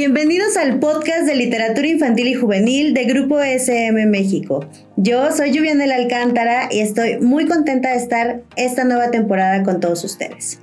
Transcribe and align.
Bienvenidos 0.00 0.56
al 0.56 0.78
podcast 0.78 1.26
de 1.26 1.34
literatura 1.34 1.86
infantil 1.86 2.28
y 2.28 2.32
juvenil 2.32 2.94
de 2.94 3.04
Grupo 3.04 3.38
SM 3.38 4.06
México. 4.06 4.64
Yo 4.96 5.30
soy 5.30 5.54
Juliana 5.54 5.94
Alcántara 5.94 6.70
y 6.70 6.80
estoy 6.80 7.18
muy 7.18 7.44
contenta 7.44 7.90
de 7.90 7.96
estar 7.96 8.40
esta 8.56 8.84
nueva 8.84 9.10
temporada 9.10 9.62
con 9.62 9.78
todos 9.78 10.02
ustedes. 10.02 10.58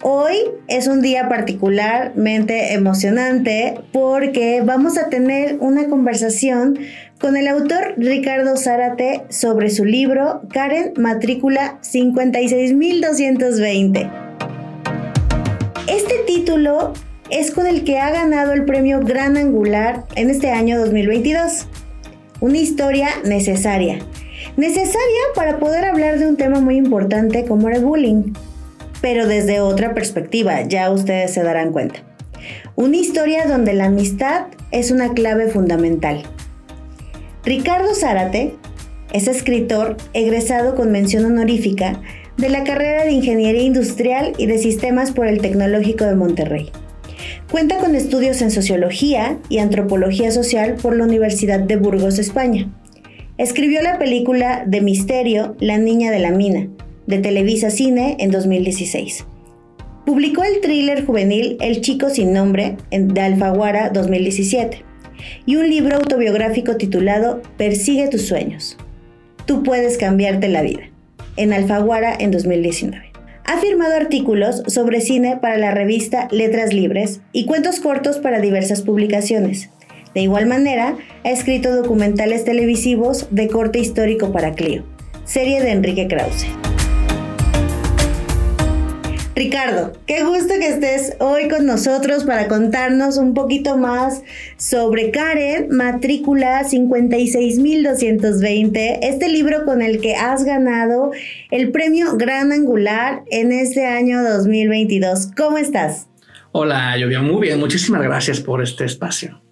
Hoy 0.00 0.36
es 0.68 0.86
un 0.86 1.02
día 1.02 1.28
particularmente 1.28 2.72
emocionante 2.72 3.74
porque 3.92 4.62
vamos 4.64 4.96
a 4.96 5.10
tener 5.10 5.58
una 5.60 5.90
conversación 5.90 6.78
con 7.20 7.36
el 7.36 7.48
autor 7.48 7.92
Ricardo 7.98 8.56
Zárate 8.56 9.24
sobre 9.28 9.68
su 9.68 9.84
libro 9.84 10.40
Karen 10.50 10.94
Matrícula 10.96 11.80
56220. 11.82 14.10
Este 15.86 16.14
título 16.26 16.94
es 17.34 17.50
con 17.50 17.66
el 17.66 17.82
que 17.82 17.98
ha 17.98 18.10
ganado 18.12 18.52
el 18.52 18.64
premio 18.64 19.00
Gran 19.00 19.36
Angular 19.36 20.04
en 20.14 20.30
este 20.30 20.52
año 20.52 20.78
2022. 20.78 21.66
Una 22.40 22.58
historia 22.58 23.08
necesaria. 23.24 23.98
Necesaria 24.56 25.20
para 25.34 25.58
poder 25.58 25.84
hablar 25.84 26.20
de 26.20 26.28
un 26.28 26.36
tema 26.36 26.60
muy 26.60 26.76
importante 26.76 27.44
como 27.44 27.68
el 27.70 27.84
bullying, 27.84 28.34
pero 29.00 29.26
desde 29.26 29.60
otra 29.60 29.94
perspectiva, 29.94 30.62
ya 30.62 30.88
ustedes 30.92 31.32
se 31.32 31.42
darán 31.42 31.72
cuenta. 31.72 32.04
Una 32.76 32.98
historia 32.98 33.48
donde 33.48 33.74
la 33.74 33.86
amistad 33.86 34.46
es 34.70 34.92
una 34.92 35.12
clave 35.12 35.48
fundamental. 35.48 36.22
Ricardo 37.44 37.96
Zárate 37.96 38.54
es 39.12 39.26
escritor 39.26 39.96
egresado 40.12 40.76
con 40.76 40.92
mención 40.92 41.24
honorífica 41.24 42.00
de 42.36 42.48
la 42.48 42.62
carrera 42.62 43.02
de 43.02 43.10
Ingeniería 43.10 43.62
Industrial 43.62 44.34
y 44.38 44.46
de 44.46 44.58
Sistemas 44.58 45.10
por 45.10 45.26
el 45.26 45.40
Tecnológico 45.40 46.04
de 46.04 46.14
Monterrey. 46.14 46.70
Cuenta 47.50 47.76
con 47.78 47.94
estudios 47.94 48.40
en 48.42 48.50
Sociología 48.50 49.38
y 49.48 49.58
Antropología 49.58 50.30
Social 50.30 50.74
por 50.74 50.96
la 50.96 51.04
Universidad 51.04 51.60
de 51.60 51.76
Burgos, 51.76 52.18
España. 52.18 52.70
Escribió 53.38 53.82
la 53.82 53.98
película 53.98 54.64
de 54.66 54.80
misterio 54.80 55.54
La 55.60 55.78
Niña 55.78 56.10
de 56.10 56.18
la 56.20 56.30
Mina, 56.30 56.68
de 57.06 57.18
Televisa 57.18 57.70
Cine 57.70 58.16
en 58.18 58.30
2016. 58.30 59.26
Publicó 60.06 60.42
el 60.42 60.60
thriller 60.60 61.04
juvenil 61.04 61.56
El 61.60 61.80
Chico 61.80 62.10
Sin 62.10 62.32
Nombre 62.32 62.76
de 62.90 63.20
Alfaguara 63.20 63.90
2017 63.90 64.84
y 65.46 65.56
un 65.56 65.68
libro 65.68 65.96
autobiográfico 65.96 66.76
titulado 66.76 67.42
Persigue 67.56 68.08
tus 68.08 68.22
sueños. 68.22 68.76
Tú 69.46 69.62
puedes 69.62 69.98
cambiarte 69.98 70.48
la 70.48 70.62
vida, 70.62 70.90
en 71.36 71.52
Alfaguara 71.52 72.14
en 72.18 72.30
2019. 72.30 73.13
Ha 73.46 73.58
firmado 73.58 73.94
artículos 73.94 74.62
sobre 74.68 75.02
cine 75.02 75.36
para 75.36 75.58
la 75.58 75.70
revista 75.70 76.28
Letras 76.30 76.72
Libres 76.72 77.20
y 77.32 77.44
cuentos 77.44 77.78
cortos 77.78 78.18
para 78.18 78.40
diversas 78.40 78.80
publicaciones. 78.80 79.68
De 80.14 80.22
igual 80.22 80.46
manera, 80.46 80.96
ha 81.24 81.30
escrito 81.30 81.74
documentales 81.74 82.44
televisivos 82.44 83.28
de 83.30 83.48
corte 83.48 83.80
histórico 83.80 84.32
para 84.32 84.52
Clio, 84.52 84.84
serie 85.24 85.60
de 85.60 85.72
Enrique 85.72 86.08
Krause. 86.08 86.46
Ricardo, 89.36 89.92
qué 90.06 90.22
gusto 90.22 90.54
que 90.60 90.68
estés 90.68 91.16
hoy 91.18 91.48
con 91.48 91.66
nosotros 91.66 92.22
para 92.22 92.46
contarnos 92.46 93.16
un 93.16 93.34
poquito 93.34 93.76
más 93.76 94.22
sobre 94.58 95.10
Karen, 95.10 95.70
matrícula 95.70 96.62
56220, 96.62 99.08
este 99.08 99.28
libro 99.28 99.64
con 99.64 99.82
el 99.82 100.00
que 100.00 100.14
has 100.14 100.44
ganado 100.44 101.10
el 101.50 101.72
premio 101.72 102.16
Gran 102.16 102.52
Angular 102.52 103.24
en 103.28 103.50
este 103.50 103.84
año 103.84 104.22
2022. 104.22 105.32
¿Cómo 105.36 105.58
estás? 105.58 106.06
Hola, 106.52 106.96
Lluvia, 106.96 107.20
muy 107.20 107.48
bien, 107.48 107.58
muchísimas 107.58 108.02
gracias 108.02 108.38
por 108.38 108.62
este 108.62 108.84
espacio. 108.84 109.42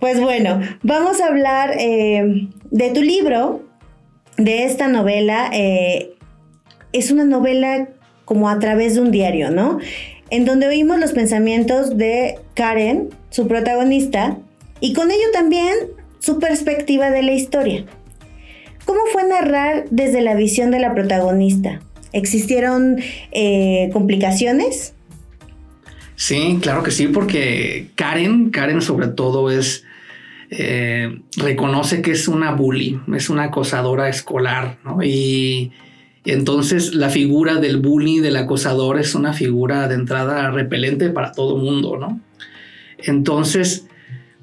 Pues 0.00 0.18
bueno, 0.20 0.62
vamos 0.82 1.20
a 1.20 1.26
hablar 1.26 1.74
eh, 1.78 2.48
de 2.70 2.90
tu 2.92 3.02
libro, 3.02 3.68
de 4.38 4.64
esta 4.64 4.88
novela. 4.88 5.50
Eh, 5.52 6.14
es 6.92 7.10
una 7.10 7.26
novela 7.26 7.88
como 8.26 8.50
a 8.50 8.58
través 8.58 8.96
de 8.96 9.00
un 9.00 9.10
diario, 9.12 9.50
¿no? 9.50 9.78
En 10.28 10.44
donde 10.44 10.66
oímos 10.66 10.98
los 10.98 11.12
pensamientos 11.12 11.96
de 11.96 12.34
Karen, 12.54 13.08
su 13.30 13.48
protagonista, 13.48 14.36
y 14.80 14.92
con 14.92 15.10
ello 15.10 15.30
también 15.32 15.72
su 16.18 16.38
perspectiva 16.38 17.10
de 17.10 17.22
la 17.22 17.32
historia. 17.32 17.86
¿Cómo 18.84 19.00
fue 19.12 19.24
narrar 19.24 19.86
desde 19.90 20.20
la 20.20 20.34
visión 20.34 20.70
de 20.70 20.80
la 20.80 20.92
protagonista? 20.92 21.80
¿Existieron 22.12 22.98
eh, 23.30 23.90
complicaciones? 23.92 24.94
Sí, 26.16 26.58
claro 26.60 26.82
que 26.82 26.90
sí, 26.90 27.06
porque 27.08 27.90
Karen, 27.94 28.50
Karen 28.50 28.82
sobre 28.82 29.08
todo 29.08 29.50
es, 29.50 29.84
eh, 30.50 31.20
reconoce 31.36 32.02
que 32.02 32.10
es 32.10 32.26
una 32.26 32.52
bully, 32.52 33.00
es 33.14 33.30
una 33.30 33.44
acosadora 33.44 34.08
escolar, 34.08 34.78
¿no? 34.84 35.02
Y 35.02 35.72
entonces 36.32 36.94
la 36.94 37.10
figura 37.10 37.56
del 37.56 37.78
bully, 37.78 38.20
del 38.20 38.36
acosador, 38.36 38.98
es 38.98 39.14
una 39.14 39.32
figura 39.32 39.88
de 39.88 39.94
entrada 39.94 40.50
repelente 40.50 41.10
para 41.10 41.32
todo 41.32 41.56
mundo, 41.56 41.96
¿no? 41.96 42.20
Entonces, 42.98 43.86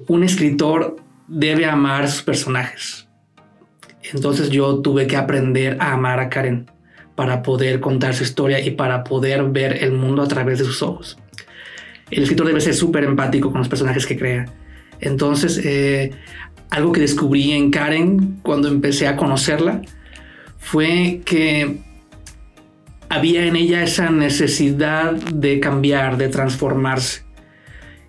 un 0.06 0.24
escritor 0.24 0.96
debe 1.28 1.66
amar 1.66 2.08
sus 2.08 2.22
personajes. 2.22 3.08
Entonces 4.12 4.50
yo 4.50 4.80
tuve 4.80 5.06
que 5.06 5.16
aprender 5.16 5.76
a 5.80 5.92
amar 5.92 6.20
a 6.20 6.28
Karen 6.28 6.70
para 7.14 7.42
poder 7.42 7.80
contar 7.80 8.14
su 8.14 8.22
historia 8.22 8.60
y 8.60 8.72
para 8.72 9.04
poder 9.04 9.44
ver 9.50 9.82
el 9.82 9.92
mundo 9.92 10.22
a 10.22 10.28
través 10.28 10.58
de 10.58 10.64
sus 10.64 10.82
ojos. 10.82 11.18
El 12.10 12.22
escritor 12.22 12.46
debe 12.46 12.60
ser 12.60 12.74
súper 12.74 13.04
empático 13.04 13.50
con 13.50 13.58
los 13.58 13.68
personajes 13.68 14.06
que 14.06 14.18
crea. 14.18 14.46
Entonces, 15.00 15.60
eh, 15.64 16.10
algo 16.70 16.92
que 16.92 17.00
descubrí 17.00 17.52
en 17.52 17.70
Karen 17.70 18.40
cuando 18.42 18.68
empecé 18.68 19.06
a 19.06 19.16
conocerla 19.16 19.82
fue 20.64 21.20
que 21.26 21.76
había 23.10 23.44
en 23.44 23.54
ella 23.54 23.82
esa 23.82 24.10
necesidad 24.10 25.12
de 25.12 25.60
cambiar, 25.60 26.16
de 26.16 26.28
transformarse. 26.28 27.22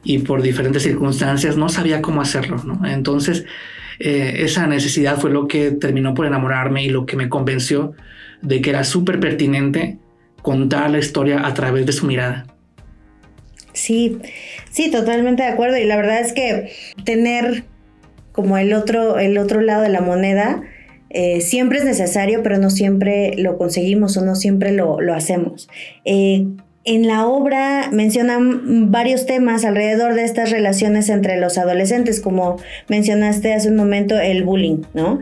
Y 0.03 0.19
por 0.19 0.41
diferentes 0.41 0.83
circunstancias 0.83 1.57
no 1.57 1.67
sabía 1.67 2.01
cómo 2.01 2.21
hacerlo. 2.21 2.61
Entonces, 2.85 3.45
eh, 3.99 4.37
esa 4.39 4.67
necesidad 4.67 5.19
fue 5.19 5.31
lo 5.31 5.47
que 5.47 5.71
terminó 5.71 6.13
por 6.13 6.25
enamorarme 6.25 6.83
y 6.83 6.89
lo 6.89 7.05
que 7.05 7.17
me 7.17 7.27
convenció 7.27 7.93
de 8.41 8.61
que 8.61 8.69
era 8.69 8.83
súper 8.85 9.19
pertinente 9.19 9.97
contar 10.41 10.89
la 10.91 10.99
historia 10.99 11.45
a 11.45 11.53
través 11.53 11.85
de 11.85 11.91
su 11.91 12.05
mirada. 12.05 12.45
Sí, 13.73 14.19
sí, 14.71 14.89
totalmente 14.91 15.43
de 15.43 15.49
acuerdo. 15.49 15.77
Y 15.77 15.83
la 15.83 15.97
verdad 15.97 16.21
es 16.21 16.31
que 16.31 16.71
tener 17.03 17.65
como 18.31 18.57
el 18.57 18.73
otro, 18.73 19.19
el 19.19 19.37
otro 19.37 19.59
lado 19.59 19.81
de 19.81 19.89
la 19.89 20.01
moneda, 20.01 20.63
eh, 21.17 21.39
siempre 21.39 21.77
es 21.77 21.85
necesario, 21.85 22.43
pero 22.43 22.57
no 22.57 22.69
siempre 22.69 23.35
lo 23.37 23.57
conseguimos 23.57 24.17
o 24.17 24.25
no 24.25 24.35
siempre 24.35 24.73
lo, 24.73 24.97
hacemos. 25.13 25.69
Eh, 26.03 26.45
en 26.83 27.07
la 27.07 27.25
obra 27.25 27.89
mencionan 27.93 28.91
varios 28.91 29.25
temas 29.25 29.63
alrededor 29.63 30.15
de 30.15 30.25
estas 30.25 30.51
relaciones 30.51 31.07
entre 31.07 31.39
los 31.39 31.57
adolescentes, 31.57 32.19
como 32.19 32.57
mencionaste 32.89 33.53
hace 33.53 33.69
un 33.69 33.77
momento 33.77 34.19
el 34.19 34.43
bullying, 34.43 34.81
¿no? 34.93 35.21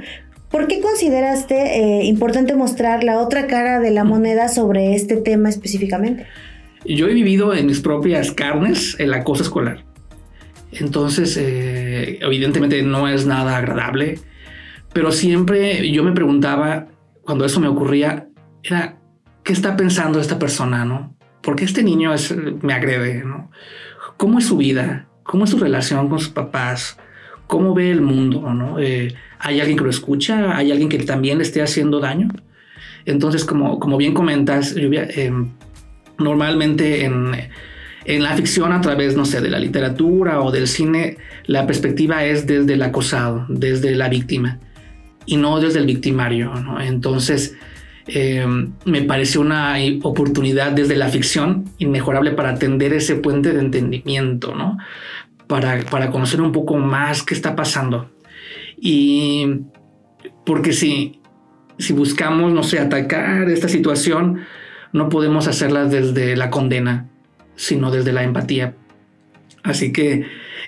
¿Por 0.49 0.65
qué 0.65 0.81
consideraste 0.81 1.77
eh, 1.77 2.05
importante 2.05 2.55
mostrar 2.55 3.03
la 3.03 3.19
otra 3.19 3.45
cara 3.45 3.79
de 3.79 3.91
la 3.91 4.03
moneda 4.03 4.49
sobre 4.49 4.95
este 4.95 5.17
tema 5.17 5.49
específicamente? 5.49 6.25
Yo 6.85 7.07
he 7.07 7.13
vivido 7.13 7.53
en 7.53 7.67
mis 7.67 7.81
propias 7.81 8.31
carnes 8.31 8.95
el 8.97 9.13
acoso 9.13 9.43
escolar. 9.43 9.85
Entonces, 10.71 11.37
evidentemente 11.39 12.81
no 12.81 13.07
es 13.07 13.27
nada 13.27 13.57
agradable 13.57 14.17
pero 14.93 15.11
siempre 15.11 15.91
yo 15.91 16.03
me 16.03 16.11
preguntaba, 16.11 16.87
cuando 17.23 17.45
eso 17.45 17.59
me 17.59 17.67
ocurría, 17.67 18.27
era, 18.63 18.99
¿qué 19.43 19.51
está 19.51 19.75
pensando 19.75 20.19
esta 20.19 20.37
persona, 20.37 20.85
no? 20.85 21.15
¿Por 21.41 21.55
qué 21.55 21.65
este 21.65 21.83
niño 21.83 22.11
me 22.61 22.73
agrede, 22.73 23.23
no? 23.25 23.51
¿Cómo 24.17 24.39
es 24.39 24.45
su 24.45 24.57
vida? 24.57 25.07
¿Cómo 25.23 25.45
es 25.45 25.49
su 25.49 25.57
relación 25.57 26.07
con 26.09 26.19
sus 26.19 26.29
papás? 26.29 26.97
¿Cómo 27.47 27.73
ve 27.73 27.91
el 27.91 28.01
mundo, 28.01 28.53
no? 28.53 28.79
Eh, 28.79 29.15
¿Hay 29.39 29.59
alguien 29.59 29.77
que 29.77 29.83
lo 29.83 29.89
escucha? 29.89 30.55
¿Hay 30.55 30.71
alguien 30.71 30.89
que 30.89 30.99
también 30.99 31.39
le 31.39 31.43
esté 31.43 31.61
haciendo 31.61 31.99
daño? 31.99 32.29
Entonces, 33.05 33.43
como, 33.43 33.79
como 33.79 33.97
bien 33.97 34.13
comentas, 34.13 34.75
em, 34.77 35.49
normalmente 36.19 37.03
en, 37.03 37.31
En 38.05 38.21
la 38.21 38.35
ficción, 38.35 38.73
a 38.73 38.81
través, 38.81 39.15
no 39.15 39.23
sé, 39.23 39.39
de 39.39 39.49
la 39.49 39.59
literatura 39.59 40.41
o 40.41 40.51
del 40.51 40.67
cine, 40.67 41.15
la 41.45 41.65
perspectiva 41.65 42.25
es 42.25 42.45
desde 42.45 42.73
el 42.73 42.81
acosado, 42.81 43.45
desde 43.47 43.95
la 43.95 44.09
víctima 44.09 44.59
y 45.25 45.37
no 45.37 45.59
desde 45.59 45.79
el 45.79 45.85
victimario. 45.85 46.51
Entonces, 46.81 47.55
eh, 48.07 48.45
me 48.85 49.01
pareció 49.03 49.41
una 49.41 49.75
oportunidad 50.01 50.71
desde 50.71 50.95
la 50.95 51.09
ficción 51.09 51.65
inmejorable 51.77 52.31
para 52.31 52.49
atender 52.49 52.93
ese 52.93 53.15
puente 53.15 53.53
de 53.53 53.59
entendimiento, 53.59 54.55
¿no? 54.55 54.77
Para, 55.47 55.79
para 55.85 56.11
conocer 56.11 56.41
un 56.41 56.51
poco 56.51 56.77
más 56.77 57.23
qué 57.23 57.33
está 57.33 57.55
pasando. 57.55 58.09
Y 58.77 59.61
porque 60.45 60.73
si, 60.73 61.21
si 61.77 61.93
buscamos, 61.93 62.51
no 62.51 62.63
sé, 62.63 62.79
atacar 62.79 63.49
esta 63.49 63.69
situación, 63.69 64.41
no 64.91 65.09
podemos 65.09 65.47
hacerla 65.47 65.85
desde 65.85 66.35
la 66.35 66.49
condena, 66.49 67.07
sino 67.55 67.91
desde 67.91 68.11
la 68.11 68.23
empatía. 68.23 68.75
Así 69.63 69.93
que 69.93 70.25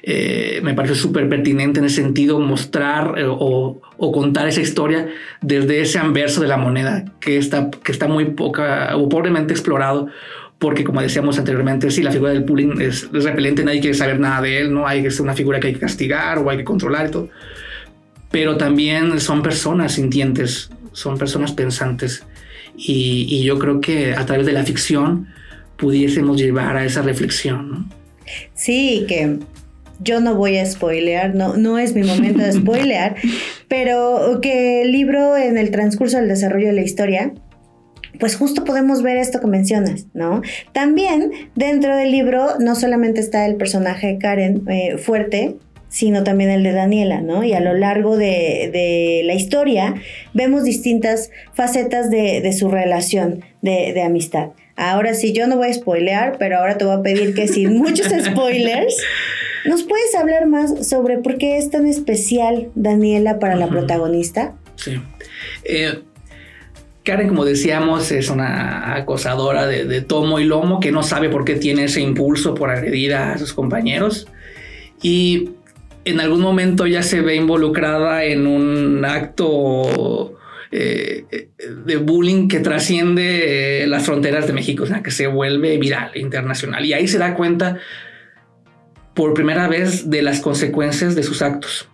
eh, 0.08 0.60
me 0.62 0.76
parece 0.76 0.94
súper 0.94 1.28
pertinente 1.28 1.80
en 1.80 1.86
ese 1.88 1.96
sentido 2.04 2.40
mostrar 2.40 3.16
eh, 3.18 3.26
o, 3.28 3.82
contar 3.98 4.48
esa 4.48 4.62
historia 4.62 5.10
desde 5.42 5.82
ese 5.82 5.98
anverso 5.98 6.42
de 6.42 6.48
la 6.48 6.58
moneda 6.58 7.06
que 7.20 7.40
está, 7.40 7.72
que 7.72 7.92
está 7.92 8.08
muy 8.08 8.26
poca 8.26 8.96
o 8.96 9.10
pobremente 9.10 9.52
explorado 9.52 10.08
porque 10.60 10.84
como 10.84 11.02
decíamos 11.02 11.40
anteriormente, 11.40 11.90
si 11.90 12.04
la 12.04 12.12
figura 12.12 12.34
del 12.34 12.44
bullying 12.44 12.80
es, 12.82 13.12
repelente, 13.12 13.64
nadie 13.64 13.80
quiere 13.80 13.96
saber 13.96 14.20
nada 14.20 14.44
de 14.44 14.60
él, 14.60 14.72
¿no? 14.72 14.86
Hay 14.86 15.02
que 15.02 15.10
ser 15.10 15.24
una 15.24 15.34
figura 15.34 15.60
que 15.60 15.68
hay 15.68 15.74
que 15.74 15.80
castigar 15.80 16.38
o 16.38 16.52
hay 16.52 16.58
que 16.58 16.64
controlar 16.64 17.08
y 17.08 17.12
todo. 17.12 17.30
Pero 18.30 18.58
también 18.58 19.20
son 19.20 19.42
personas 19.42 19.94
sintientes, 19.94 20.70
son 20.92 21.18
personas 21.18 21.52
pensantes. 21.52 22.24
Y, 22.78 23.26
y 23.28 23.44
yo 23.44 23.58
creo 23.58 23.82
que 23.82 24.14
a 24.14 24.26
través 24.26 24.46
de 24.46 24.54
la 24.54 24.64
ficción 24.64 25.28
pudiésemos 25.78 26.38
llevar 26.38 26.78
a 26.78 26.86
esa 26.86 27.02
reflexión, 27.02 27.72
¿no? 27.72 27.90
Sí, 28.54 29.06
que 29.08 29.40
yo 30.00 30.20
no 30.20 30.36
voy 30.36 30.58
a 30.58 30.66
spoilear, 30.66 31.36
no, 31.36 31.56
no 31.58 31.80
es 31.80 31.96
mi 31.96 32.04
momento 32.04 32.44
de 32.44 32.54
spoilear, 32.54 33.16
pero 33.68 34.40
que 34.42 34.82
el 34.82 34.92
libro 34.92 35.38
en 35.38 35.58
el 35.58 35.72
transcurso 35.72 36.18
del 36.18 36.28
desarrollo 36.28 36.68
de 36.68 36.74
la 36.74 36.82
historia, 36.82 37.34
pues 38.20 38.36
justo 38.36 38.64
podemos 38.64 39.02
ver 39.02 39.18
esto 39.18 39.40
que 39.40 39.48
mencionas, 39.48 40.08
¿no? 40.14 40.42
También 40.72 41.32
dentro 41.56 41.96
del 41.96 42.12
libro 42.12 42.60
no 42.60 42.76
solamente 42.76 43.20
está 43.20 43.46
el 43.46 43.56
personaje 43.56 44.18
Karen 44.20 44.64
eh, 44.70 44.98
fuerte, 44.98 45.58
sino 45.90 46.24
también 46.24 46.50
el 46.50 46.64
de 46.64 46.74
Daniela, 46.74 47.22
¿no? 47.22 47.44
Y 47.44 47.54
a 47.54 47.60
lo 47.60 47.74
largo 47.74 48.18
de, 48.18 49.22
la 49.24 49.34
historia 49.34 49.96
vemos 50.34 50.64
distintas 50.64 51.32
facetas 51.54 52.10
de, 52.10 52.52
su 52.54 52.70
relación 52.70 53.46
de, 53.62 53.94
de 53.94 54.02
amistad. 54.02 54.50
Ahora 54.78 55.14
sí, 55.14 55.32
yo 55.32 55.48
no 55.48 55.56
voy 55.56 55.70
a 55.70 55.74
spoilear, 55.74 56.36
pero 56.38 56.58
ahora 56.58 56.78
te 56.78 56.84
voy 56.84 56.96
a 56.96 57.02
pedir 57.02 57.34
que 57.34 57.48
sin 57.48 57.78
muchos 57.78 58.08
spoilers, 58.26 58.98
¿nos 59.66 59.84
puedes 59.84 60.16
hablar 60.16 60.48
más 60.48 60.88
sobre 60.88 61.18
por 61.18 61.38
qué 61.38 61.58
es 61.58 61.70
tan 61.70 61.88
especial 61.88 62.70
Daniela 62.76 63.40
para 63.40 63.56
la 63.56 63.68
protagonista? 63.68 64.56
Sí. 64.76 65.00
Eh, 65.64 66.02
Karen, 67.06 67.28
como 67.28 67.46
decíamos, 67.46 68.12
es 68.12 68.30
una 68.30 68.96
acosadora 68.96 69.68
de, 69.68 70.02
tomo 70.02 70.40
y 70.40 70.44
lomo 70.44 70.80
que 70.80 70.92
no 70.92 71.04
sabe 71.04 71.30
por 71.30 71.46
qué 71.46 71.56
tiene 71.56 71.84
ese 71.84 72.02
impulso 72.02 72.56
por 72.56 72.72
agredir 72.72 73.14
a 73.14 73.38
sus 73.38 73.54
compañeros. 73.54 74.28
Y 75.04 75.52
en 76.04 76.20
algún 76.20 76.42
momento 76.42 76.88
ya 76.88 77.04
se 77.04 77.22
ve 77.22 77.36
involucrada 77.36 78.24
en 78.24 78.48
un 78.48 79.06
acto 79.06 80.36
eh, 80.72 81.50
de 81.86 81.98
bullying 81.98 82.48
que 82.48 82.60
trasciende 82.60 83.84
eh, 83.84 83.88
las 83.88 84.04
fronteras 84.04 84.48
de 84.48 84.54
México, 84.54 84.84
o 84.84 84.88
sea, 84.88 85.04
que 85.04 85.12
se 85.12 85.28
vuelve 85.28 85.78
viral, 85.78 86.10
internacional. 86.16 86.84
Y 86.86 86.94
ahí 86.94 87.08
se 87.08 87.20
da 87.20 87.36
cuenta 87.36 87.78
por 89.16 89.34
primera 89.34 89.68
vez 89.68 90.10
de 90.10 90.22
las 90.22 90.40
consecuencias 90.42 91.16
de 91.16 91.24
sus 91.24 91.42
actos. 91.42 91.90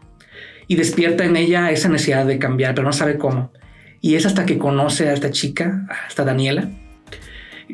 Y 0.68 0.75
despierta 0.75 1.23
en 1.23 1.38
ella 1.38 1.71
esa 1.71 1.88
necesidad 1.88 2.25
de 2.25 2.39
cambiar, 2.39 2.75
pero 2.75 2.88
no 2.88 2.94
sabe 2.94 3.18
cómo. 3.18 3.53
Y 4.01 4.15
es 4.15 4.25
hasta 4.25 4.45
que 4.45 4.57
conoce 4.57 5.07
a 5.07 5.13
esta 5.13 5.31
chica, 5.31 5.85
a 5.89 6.07
esta 6.09 6.25
Daniela, 6.25 6.69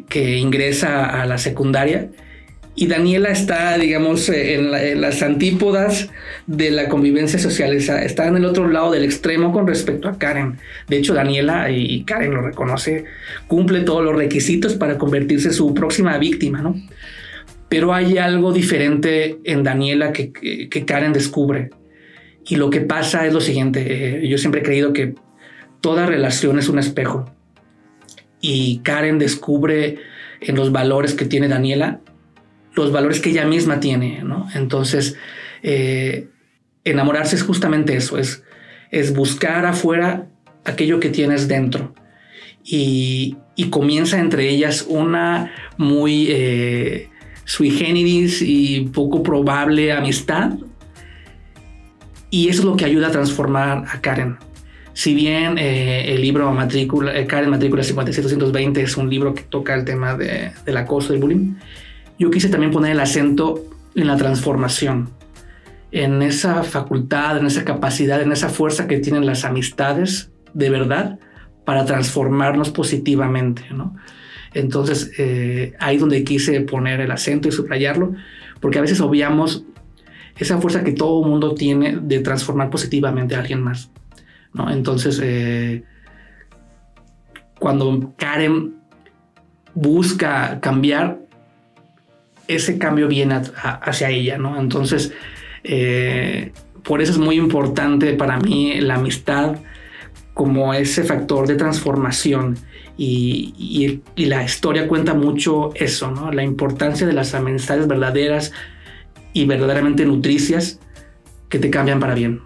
que 0.09 0.37
ingresa 0.37 1.05
a 1.21 1.25
la 1.25 1.37
secundaria 1.37 2.09
y 2.79 2.85
Daniela 2.85 3.29
está, 3.29 3.75
digamos, 3.79 4.29
en, 4.29 5.01
las 5.01 5.23
antípodas 5.23 6.11
de 6.45 6.69
la 6.69 6.87
convivencia 6.87 7.39
social, 7.39 7.73
está 7.73 8.27
en 8.27 8.37
el 8.37 8.45
otro 8.45 8.67
lado 8.67 8.91
del 8.91 9.03
extremo 9.03 9.51
con 9.51 9.65
respecto 9.65 10.07
a 10.07 10.19
Karen. 10.19 10.59
De 10.87 10.97
hecho, 10.97 11.15
Daniela, 11.15 11.71
y 11.71 12.03
Karen 12.03 12.35
lo 12.35 12.41
reconoce, 12.43 13.05
cumple 13.47 13.81
todos 13.81 14.05
los 14.05 14.15
requisitos 14.15 14.75
para 14.75 14.99
convertirse 14.99 15.47
en 15.47 15.55
su 15.55 15.73
próxima 15.73 16.19
víctima, 16.19 16.61
¿no? 16.61 16.79
Pero 17.69 17.93
hay 17.93 18.17
algo 18.17 18.53
diferente 18.53 19.39
en 19.43 19.63
Daniela 19.63 20.13
que, 20.13 20.31
Karen 20.85 21.13
descubre. 21.13 21.69
Y 22.45 22.55
lo 22.55 22.69
que 22.69 22.81
pasa 22.81 23.25
es 23.25 23.33
lo 23.33 23.41
siguiente, 23.41 23.85
eh, 24.23 24.27
yo 24.27 24.37
siempre 24.37 24.61
he 24.61 24.63
creído 24.63 24.93
que 24.93 25.15
toda 25.81 26.05
relación 26.05 26.59
es 26.59 26.69
un 26.69 26.79
espejo. 26.79 27.25
Y 28.39 28.79
Karen 28.79 29.19
descubre 29.19 29.97
en 30.39 30.55
los 30.55 30.71
valores 30.71 31.13
que 31.13 31.25
tiene 31.25 31.47
Daniela 31.47 32.01
los 32.77 32.91
valores 32.91 33.19
que 33.19 33.31
ella 33.31 33.45
misma 33.45 33.79
tiene, 33.79 34.21
¿no? 34.23 34.47
Entonces, 34.53 35.17
eh, 35.63 36.29
enamorarse 36.85 37.35
es 37.35 37.43
justamente 37.43 37.97
eso, 37.97 38.17
es, 38.17 38.43
es 38.91 39.13
buscar 39.13 39.65
afuera 39.65 40.29
aquello 40.63 40.99
que 40.99 41.09
tienes 41.09 41.47
dentro. 41.47 41.93
Y, 42.63 43.37
comienza 43.71 44.19
entre 44.19 44.49
ellas 44.49 44.85
una 44.87 45.51
muy 45.77 46.27
eh, 46.29 47.09
sui 47.47 47.71
generis 47.71 48.41
y 48.41 48.81
poco 48.93 49.23
probable 49.23 49.93
amistad. 49.93 50.51
Y 52.29 52.49
eso 52.49 52.59
es 52.59 52.65
lo 52.65 52.75
que 52.75 52.83
ayuda 52.83 53.07
a 53.07 53.11
transformar 53.11 53.85
a 53.89 54.01
Karen. 54.01 54.37
Si 54.91 55.15
bien 55.15 55.57
eh, 55.57 56.13
el 56.13 56.21
libro 56.21 56.51
Matrícula, 56.51 57.13
Karen 57.25 57.49
Matrícula 57.49 57.83
5720 57.83 58.81
es 58.81 58.97
un 58.97 59.09
libro 59.09 59.33
que 59.33 59.43
toca 59.43 59.73
el 59.75 59.85
tema 59.85 60.17
de, 60.17 60.51
del 60.65 60.77
acoso 60.77 61.15
y 61.15 61.19
bullying, 61.19 61.53
yo 62.19 62.29
quise 62.29 62.49
también 62.49 62.71
poner 62.71 62.91
el 62.91 62.99
acento 62.99 63.63
en 63.95 64.07
la 64.07 64.17
transformación, 64.17 65.09
en 65.91 66.21
esa 66.21 66.63
facultad, 66.63 67.37
en 67.37 67.45
esa 67.45 67.63
capacidad, 67.63 68.21
en 68.21 68.33
esa 68.33 68.49
fuerza 68.49 68.87
que 68.87 68.97
tienen 68.97 69.25
las 69.25 69.45
amistades 69.45 70.31
de 70.53 70.69
verdad 70.69 71.19
para 71.63 71.85
transformarnos 71.85 72.71
positivamente, 72.71 73.63
¿no? 73.71 73.95
Entonces, 74.57 75.11
eh, 75.19 75.73
ahí 75.79 75.97
donde 75.97 76.23
quise 76.23 76.59
poner 76.61 76.99
el 76.99 77.11
acento 77.11 77.47
y 77.47 77.51
subrayarlo, 77.51 78.15
porque 78.59 78.79
a 78.79 78.81
veces 78.81 78.99
obviamos 79.01 79.63
esa 80.35 80.59
fuerza 80.59 80.83
que 80.83 80.93
todo 80.93 81.23
mundo 81.23 81.53
tiene 81.53 81.99
de 82.01 82.19
transformar 82.19 82.71
positivamente 82.71 83.35
a 83.35 83.39
alguien 83.39 83.61
más, 83.61 83.91
¿no? 84.53 84.71
Entonces, 84.71 85.19
eh, 85.23 85.83
cuando 87.59 88.13
Karen 88.17 88.75
busca 89.75 90.59
cambiar, 90.59 91.19
ese 92.47 92.79
cambio 92.79 93.07
viene 93.07 93.39
hacia 93.61 94.09
ella, 94.09 94.39
¿no? 94.39 94.59
Entonces, 94.59 95.13
eh, 95.63 96.51
por 96.83 97.01
eso 97.01 97.11
es 97.11 97.19
muy 97.19 97.35
importante 97.35 98.13
para 98.13 98.39
mí 98.39 98.79
la 98.81 98.95
amistad 98.95 99.57
como 100.37 100.71
ese 100.75 101.03
factor 101.03 101.47
de 101.47 101.55
transformación 101.55 102.59
y, 102.95 104.01
la 104.15 104.43
historia 104.43 104.87
cuenta 104.87 105.15
mucho 105.15 105.71
eso, 105.73 106.11
¿no? 106.11 106.31
La 106.31 106.43
importancia 106.43 107.07
de 107.07 107.13
las 107.13 107.33
amistades 107.33 107.87
verdaderas 107.87 108.51
y 109.33 109.47
verdaderamente 109.47 110.05
nutricias 110.05 110.79
que 111.49 111.57
te 111.57 111.71
cambian 111.71 111.99
para 111.99 112.13
bien. 112.13 112.41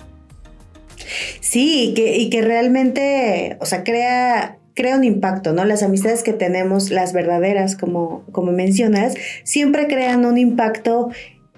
Sí, 1.42 1.90
y 1.90 1.94
que, 1.94 2.18
y 2.18 2.30
que 2.30 2.42
realmente, 2.42 3.58
o 3.60 3.66
sea, 3.66 3.84
crea 3.84 4.58
crea 4.74 4.96
un 4.96 5.04
impacto, 5.04 5.52
¿no? 5.52 5.66
Las 5.66 5.84
amistades 5.84 6.24
que 6.24 6.32
tenemos, 6.32 6.92
las 6.92 7.12
verdaderas, 7.12 7.76
como, 7.76 8.24
como 8.32 8.54
mencionas, 8.54 9.16
siempre 9.44 9.88
crean 9.88 10.24
un 10.24 10.38
impacto 10.38 11.10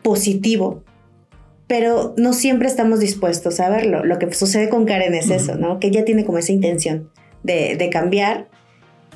positivo, 0.02 0.84
pero 1.74 2.14
no 2.18 2.34
siempre 2.34 2.68
estamos 2.68 3.00
dispuestos 3.00 3.60
a 3.60 3.68
verlo. 3.68 4.06
Lo 4.06 4.20
que 4.20 4.32
sucede 4.32 4.70
con 4.70 4.86
Karen 4.86 5.16
es 5.16 5.32
eso, 5.32 5.56
¿no? 5.56 5.80
Que 5.80 5.88
ella 5.88 6.06
tiene 6.06 6.24
como 6.24 6.38
esa 6.38 6.52
intención 6.52 7.10
de, 7.42 7.76
de 7.78 7.90
cambiar 7.90 8.48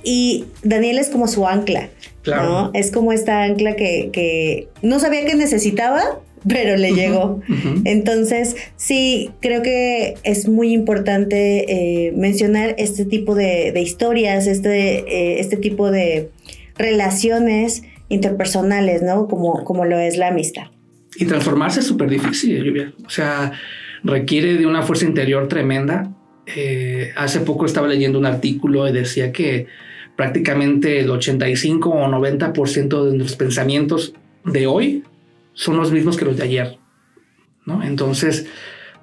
y 0.02 0.46
Daniel 0.64 0.98
es 0.98 1.10
como 1.10 1.28
su 1.28 1.46
ancla, 1.46 1.92
¿no? 2.26 2.72
Es 2.74 2.90
como 2.90 3.14
esta 3.14 3.44
ancla 3.44 3.76
que, 3.76 4.10
que 4.12 4.70
no 4.82 5.00
sabía 5.00 5.24
que 5.24 5.36
necesitaba, 5.36 6.20
pero 6.48 6.78
le 6.78 6.94
llegó. 6.94 7.42
Entonces, 7.86 8.56
sí, 8.76 9.30
creo 9.40 9.62
que 9.62 10.16
es 10.24 10.50
muy 10.50 10.74
importante 10.74 12.08
eh, 12.08 12.12
mencionar 12.14 12.74
este 12.80 13.06
tipo 13.06 13.36
de, 13.36 13.72
historias, 13.80 14.48
este, 14.48 15.02
eh, 15.02 15.40
este 15.42 15.58
tipo 15.58 15.92
de 15.92 16.32
relaciones 16.76 17.84
interpersonales, 18.10 19.04
¿no? 19.04 19.28
Como, 19.28 19.64
como 19.64 19.86
lo 19.86 20.00
es 20.00 20.18
la 20.18 20.30
amistad. 20.30 20.72
Y 21.20 21.26
transformarse 21.26 21.80
es 21.80 21.88
súper 21.88 22.10
difícil, 22.10 22.64
Lluvia. 22.64 22.94
O 23.06 23.10
sea, 23.10 23.52
requiere 24.04 24.56
de 24.56 24.68
una 24.68 24.84
fuerza 24.84 25.06
interior 25.06 25.48
tremenda. 25.48 26.12
Eh, 26.46 27.12
hace 27.16 27.40
poco 27.40 27.66
estaba 27.66 27.88
leyendo 27.88 28.20
un 28.20 28.26
artículo 28.26 28.88
y 28.88 28.94
decía 28.94 29.32
que 29.32 29.68
prácticamente 30.16 31.00
el 31.00 31.10
85 31.10 31.90
o 31.90 32.08
90% 32.08 33.06
de 33.06 33.18
nuestros 33.18 33.36
pensamientos 33.36 34.14
de 34.46 34.68
hoy 34.68 35.04
son 35.54 35.78
los 35.78 35.92
mismos 35.92 36.18
que 36.18 36.26
los 36.26 36.38
de 36.38 36.44
ayer. 36.44 36.78
¿no? 37.66 37.84
Entonces, 37.84 38.46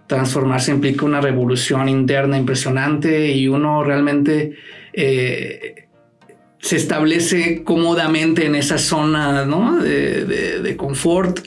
transformarse 0.06 0.70
implica 0.70 1.04
una 1.04 1.20
revolución 1.20 1.88
interna 1.88 2.38
impresionante 2.38 3.32
y 3.32 3.48
uno 3.48 3.82
realmente 3.82 4.54
eh, 4.92 5.83
se 6.64 6.76
establece 6.76 7.62
cómodamente 7.62 8.46
en 8.46 8.54
esa 8.54 8.78
zona 8.78 9.44
de, 9.44 10.74
confort. 10.78 11.40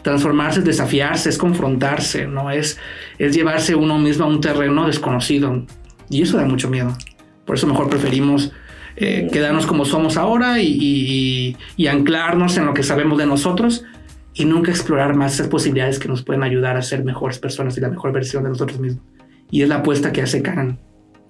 Transformarse 0.00 0.60
es 0.60 0.64
desafiarse, 0.64 1.28
es 1.28 1.36
confrontarse, 1.36 2.26
¿no? 2.26 2.50
es, 2.50 2.78
es 3.18 3.34
llevarse 3.34 3.74
uno 3.74 3.98
mismo 3.98 4.24
a 4.24 4.28
un 4.28 4.40
terreno 4.40 4.86
desconocido. 4.86 5.66
Y 6.08 6.22
eso 6.22 6.38
da 6.38 6.46
mucho 6.46 6.70
miedo. 6.70 6.96
Por 7.44 7.56
eso 7.56 7.66
mejor 7.66 7.90
preferimos 7.90 8.50
eh, 8.96 9.28
quedarnos 9.30 9.66
como 9.66 9.84
somos 9.84 10.16
ahora 10.16 10.62
y, 10.62 11.54
anclarnos 11.86 12.56
en 12.56 12.64
lo 12.64 12.72
que 12.72 12.82
sabemos 12.82 13.18
de 13.18 13.26
nosotros 13.26 13.84
y 14.32 14.46
nunca 14.46 14.70
explorar 14.70 15.14
más 15.14 15.34
esas 15.34 15.48
posibilidades 15.48 15.98
que 15.98 16.08
nos 16.08 16.22
pueden 16.22 16.44
ayudar 16.44 16.78
a 16.78 16.82
ser 16.82 17.04
mejores 17.04 17.38
personas 17.38 17.76
y 17.76 17.82
la 17.82 17.90
mejor 17.90 18.12
versión 18.12 18.44
de 18.44 18.48
nosotros 18.48 18.80
mismos. 18.80 19.04
Y 19.50 19.60
es 19.60 19.68
la 19.68 19.76
apuesta 19.76 20.12
que 20.12 20.22
hace 20.22 20.40
Karen. 20.40 20.78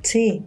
Sí, 0.04 0.44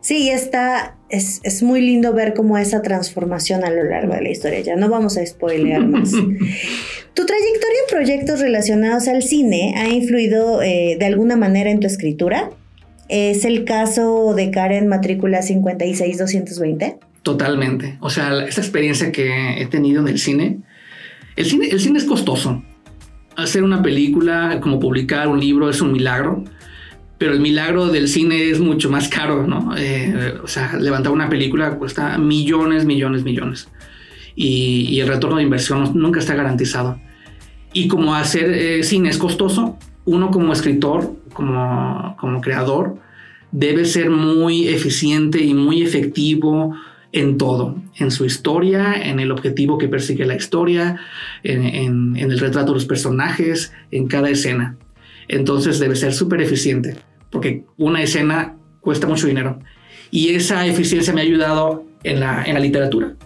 sí, 0.00 0.30
está, 0.30 0.96
es, 1.08 1.40
es, 1.42 1.62
muy 1.62 1.80
lindo 1.80 2.12
ver 2.12 2.34
cómo 2.34 2.58
esa 2.58 2.82
transformación 2.82 3.64
a 3.64 3.70
lo 3.70 3.84
largo 3.84 4.14
de 4.14 4.22
la 4.22 4.30
historia. 4.30 4.60
Ya 4.60 4.76
no 4.76 4.88
vamos 4.88 5.16
a 5.16 5.26
spoilear 5.26 5.86
más. 5.86 6.10
tu 6.10 7.26
trayectoria 7.26 7.78
en 7.88 7.90
proyectos 7.90 8.40
relacionados 8.40 9.08
al 9.08 9.22
cine 9.22 9.74
ha 9.76 9.88
influido 9.88 10.62
eh, 10.62 10.96
de 10.98 11.06
alguna 11.06 11.36
manera 11.36 11.70
en 11.70 11.80
tu 11.80 11.86
escritura. 11.86 12.50
¿Es 13.08 13.44
el 13.44 13.64
caso 13.64 14.34
de 14.34 14.50
Karen 14.50 14.88
matrícula 14.88 15.42
56220? 15.42 16.98
Totalmente. 17.22 17.96
O 18.00 18.10
sea, 18.10 18.44
esta 18.44 18.60
experiencia 18.60 19.10
que 19.10 19.60
he 19.60 19.66
tenido 19.66 20.00
en 20.00 20.08
el 20.08 20.18
cine, 20.18 20.58
el 21.36 21.46
cine, 21.46 21.68
el 21.70 21.80
cine 21.80 21.98
es 21.98 22.04
costoso. 22.04 22.62
Hacer 23.36 23.62
una 23.62 23.82
película, 23.82 24.60
como 24.62 24.78
publicar 24.78 25.28
un 25.28 25.40
libro, 25.40 25.68
es 25.68 25.80
un 25.80 25.92
milagro. 25.92 26.44
Pero 27.18 27.32
el 27.32 27.40
milagro 27.40 27.88
del 27.88 28.08
cine 28.08 28.50
es 28.50 28.60
mucho 28.60 28.90
más 28.90 29.08
caro, 29.08 29.46
¿no? 29.46 29.74
Eh, 29.76 30.34
o 30.42 30.48
sea, 30.48 30.76
levantar 30.76 31.12
una 31.12 31.28
película 31.28 31.76
cuesta 31.76 32.18
millones, 32.18 32.84
millones, 32.84 33.24
millones. 33.24 33.68
Y, 34.34 34.98
el 34.98 35.06
retorno 35.06 35.36
de 35.36 35.44
inversión 35.44 35.92
nunca 35.94 36.18
está 36.18 36.34
garantizado. 36.34 37.00
Y 37.72 37.88
como 37.88 38.14
hacer 38.14 38.50
eh, 38.50 38.82
cine 38.82 39.10
es 39.10 39.18
costoso, 39.18 39.78
uno 40.04 40.30
como 40.30 40.52
escritor, 40.52 41.14
como, 41.32 42.16
como 42.18 42.40
creador, 42.40 42.98
debe 43.52 43.84
ser 43.84 44.10
muy 44.10 44.68
eficiente 44.68 45.40
y 45.42 45.54
muy 45.54 45.82
efectivo 45.82 46.74
en 47.14 47.38
todo, 47.38 47.80
en 47.96 48.10
su 48.10 48.24
historia, 48.24 48.94
en 48.94 49.20
el 49.20 49.30
objetivo 49.30 49.78
que 49.78 49.86
persigue 49.86 50.26
la 50.26 50.34
historia, 50.34 50.98
en, 51.44 52.16
el 52.16 52.40
retrato 52.40 52.72
de 52.72 52.74
los 52.74 52.86
personajes, 52.86 53.72
en 53.92 54.08
cada 54.08 54.28
escena. 54.28 54.76
Entonces 55.28 55.78
debe 55.78 55.96
ser 55.96 56.12
súper 56.12 56.40
eficiente, 56.40 56.96
porque 57.30 57.64
una 57.76 58.02
escena 58.02 58.56
cuesta 58.80 59.06
mucho 59.06 59.26
dinero. 59.26 59.58
Y 60.10 60.28
esa 60.30 60.66
eficiencia 60.66 61.12
me 61.12 61.20
ha 61.20 61.24
ayudado 61.24 61.84
en 62.04 62.20
la, 62.20 62.44
literatura, 62.60 63.16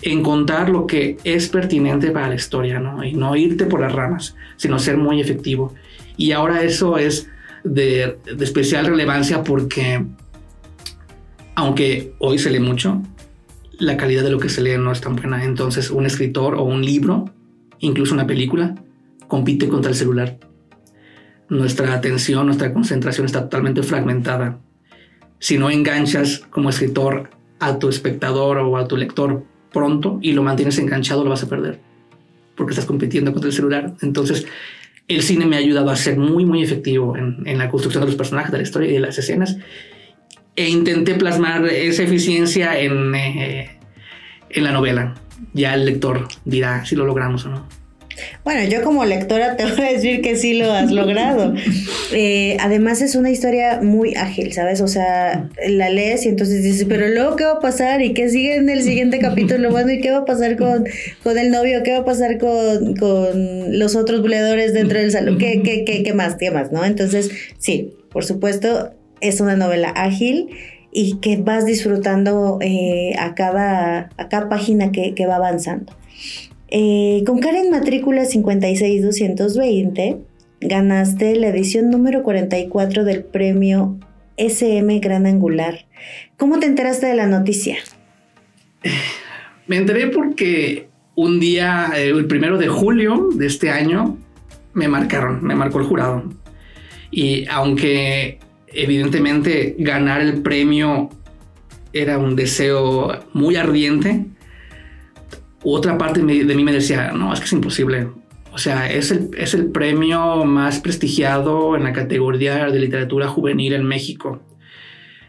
en 0.00 0.22
contar 0.22 0.70
lo 0.70 0.86
que 0.86 1.18
es 1.24 1.48
pertinente 1.48 2.10
para 2.10 2.28
la 2.28 2.36
historia, 2.36 2.78
¿no? 2.78 3.04
Y 3.04 3.12
no 3.12 3.36
irte 3.36 3.66
por 3.66 3.80
las 3.80 3.92
ramas, 3.92 4.36
sino 4.56 4.78
ser 4.78 4.96
muy 4.96 5.20
efectivo. 5.20 5.74
Y 6.16 6.32
ahora 6.32 6.62
eso 6.62 6.96
es 6.98 7.28
de 7.64 8.18
especial 8.40 8.86
relevancia 8.86 9.42
porque, 9.42 10.04
aunque 11.54 12.14
hoy 12.18 12.38
se 12.38 12.50
lee 12.50 12.60
mucho, 12.60 13.02
la 13.78 13.96
calidad 13.96 14.22
de 14.22 14.30
lo 14.30 14.38
que 14.38 14.48
se 14.48 14.62
lee 14.62 14.78
no 14.78 14.92
es 14.92 15.00
tan 15.00 15.16
buena. 15.16 15.44
Entonces, 15.44 15.90
un 15.90 16.06
escritor 16.06 16.54
o 16.54 16.62
un 16.62 16.84
libro, 16.84 17.30
incluso 17.80 18.14
una 18.14 18.26
película, 18.26 18.76
compite 19.26 19.68
contra 19.68 19.90
el 19.90 19.96
celular. 19.96 20.38
Nuestra 21.48 21.92
atención, 21.92 22.46
nuestra 22.46 22.72
concentración 22.72 23.26
está 23.26 23.42
totalmente 23.42 23.82
fragmentada. 23.82 24.58
Si 25.38 25.58
no 25.58 25.70
enganchas 25.70 26.38
como 26.50 26.70
escritor 26.70 27.30
a 27.58 27.78
tu 27.78 27.88
espectador 27.88 28.58
o 28.58 28.76
a 28.76 28.88
tu 28.88 28.96
lector 28.96 29.44
pronto 29.72 30.18
y 30.22 30.32
lo 30.32 30.42
mantienes 30.42 30.78
enganchado, 30.78 31.24
lo 31.24 31.30
vas 31.30 31.42
a 31.42 31.48
perder 31.48 31.92
porque 32.56 32.72
estás 32.72 32.86
compitiendo 32.86 33.32
contra 33.32 33.48
el 33.48 33.54
celular. 33.54 33.94
Entonces, 34.02 34.46
el 35.08 35.22
cine 35.22 35.46
me 35.46 35.56
ha 35.56 35.58
ayudado 35.58 35.90
a 35.90 35.96
ser 35.96 36.16
muy, 36.16 36.44
muy 36.44 36.62
efectivo 36.62 37.16
en, 37.16 37.58
la 37.58 37.68
construcción 37.68 38.02
de 38.02 38.06
los 38.06 38.16
personajes, 38.16 38.52
de 38.52 38.58
la 38.58 38.62
historia 38.62 38.90
y 38.90 38.94
de 38.94 39.00
las 39.00 39.18
escenas 39.18 39.56
e 40.54 40.68
intenté 40.68 41.14
plasmar 41.14 41.64
esa 41.66 42.02
eficiencia 42.02 42.78
en, 42.78 43.14
eh, 43.14 43.78
en 44.50 44.64
la 44.64 44.72
novela. 44.72 45.14
Ya 45.54 45.74
el 45.74 45.86
lector 45.86 46.28
dirá 46.44 46.84
si 46.84 46.94
lo 46.94 47.06
logramos 47.06 47.46
o 47.46 47.48
no. 47.48 47.81
Bueno, 48.44 48.68
yo 48.68 48.82
como 48.82 49.04
lectora 49.04 49.56
te 49.56 49.64
voy 49.64 49.80
a 49.80 49.92
decir 49.92 50.20
que 50.20 50.36
sí 50.36 50.54
lo 50.54 50.72
has 50.72 50.90
logrado. 50.90 51.54
Eh, 52.14 52.58
además 52.60 53.00
es 53.00 53.14
una 53.14 53.30
historia 53.30 53.80
muy 53.80 54.14
ágil, 54.16 54.52
¿sabes? 54.52 54.82
O 54.82 54.86
sea, 54.86 55.48
la 55.66 55.88
lees 55.88 56.26
y 56.26 56.28
entonces 56.28 56.62
dices, 56.62 56.84
pero 56.86 57.08
luego 57.08 57.36
qué 57.36 57.44
va 57.44 57.52
a 57.52 57.58
pasar 57.58 58.02
y 58.02 58.12
qué 58.12 58.28
sigue 58.28 58.56
en 58.56 58.68
el 58.68 58.82
siguiente 58.82 59.18
capítulo, 59.20 59.70
bueno, 59.70 59.92
y 59.92 60.00
qué 60.02 60.10
va 60.10 60.18
a 60.18 60.24
pasar 60.26 60.58
con, 60.58 60.84
con 61.22 61.38
el 61.38 61.50
novio, 61.50 61.82
qué 61.82 61.92
va 61.92 62.00
a 62.00 62.04
pasar 62.04 62.36
con, 62.36 62.96
con 62.96 63.78
los 63.78 63.96
otros 63.96 64.20
buleadores 64.20 64.74
dentro 64.74 64.98
del 64.98 65.10
salón, 65.10 65.38
¿Qué, 65.38 65.62
qué, 65.62 65.84
qué, 65.86 66.02
qué 66.02 66.12
más, 66.12 66.34
qué 66.34 66.50
más, 66.50 66.70
¿no? 66.70 66.84
Entonces, 66.84 67.30
sí, 67.56 67.94
por 68.10 68.26
supuesto, 68.26 68.92
es 69.22 69.40
una 69.40 69.56
novela 69.56 69.88
ágil 69.88 70.50
y 70.92 71.18
que 71.20 71.38
vas 71.38 71.64
disfrutando 71.64 72.58
eh, 72.60 73.14
a, 73.18 73.34
cada, 73.34 74.10
a 74.18 74.28
cada 74.28 74.48
página 74.50 74.92
que, 74.92 75.26
va 75.26 75.36
avanzando. 75.36 75.94
Eh, 76.74 77.22
con 77.26 77.38
Karen 77.38 77.70
Matrícula 77.70 78.24
56220 78.24 80.20
ganaste 80.62 81.36
la 81.36 81.48
edición 81.48 81.90
número 81.90 82.22
44 82.22 83.04
del 83.04 83.24
premio 83.24 83.98
SM 84.38 84.98
Gran 85.00 85.26
Angular. 85.26 85.84
¿Cómo 86.38 86.58
te 86.60 86.64
enteraste 86.64 87.08
de 87.08 87.14
la 87.14 87.26
noticia? 87.26 87.76
Me 89.66 89.76
enteré 89.76 90.06
porque 90.06 90.88
un 91.14 91.40
día, 91.40 91.90
eh, 91.94 92.08
el 92.08 92.24
primero 92.24 92.56
de 92.56 92.68
julio 92.68 93.28
de 93.34 93.48
este 93.48 93.68
año, 93.68 94.16
me 94.72 94.88
marcaron, 94.88 95.44
me 95.44 95.54
marcó 95.54 95.78
el 95.78 95.84
jurado. 95.84 96.32
Y 97.10 97.44
aunque 97.50 98.38
evidentemente 98.68 99.76
ganar 99.78 100.22
el 100.22 100.40
premio 100.40 101.10
era 101.92 102.16
un 102.16 102.34
deseo 102.34 103.26
muy 103.34 103.56
ardiente. 103.56 104.24
Otra 105.64 105.96
parte 105.96 106.20
de 106.20 106.54
mí 106.54 106.64
me 106.64 106.72
decía, 106.72 107.12
no, 107.12 107.32
es 107.32 107.40
que 107.40 107.46
es 107.46 107.52
imposible. 107.52 108.08
O 108.52 108.58
sea, 108.58 108.90
es 108.90 109.10
el, 109.10 109.30
es 109.36 109.54
el 109.54 109.66
premio 109.66 110.44
más 110.44 110.80
prestigiado 110.80 111.76
en 111.76 111.84
la 111.84 111.92
categoría 111.92 112.66
de 112.66 112.78
literatura 112.78 113.28
juvenil 113.28 113.72
en 113.72 113.84
México. 113.84 114.42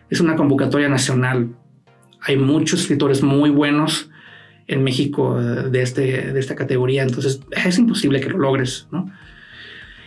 Es 0.10 0.20
una 0.20 0.36
convocatoria 0.36 0.90
nacional. 0.90 1.56
Hay 2.22 2.38
muchos 2.38 2.82
escritores 2.82 3.24
muy 3.24 3.50
buenos 3.50 4.10
en 4.68 4.84
México 4.84 5.40
de, 5.40 5.82
este, 5.82 6.32
de 6.32 6.40
esta 6.40 6.56
categoría, 6.56 7.04
entonces 7.04 7.42
es 7.52 7.78
imposible 7.78 8.22
que 8.22 8.30
lo 8.30 8.38
logres, 8.38 8.88
¿no? 8.92 9.12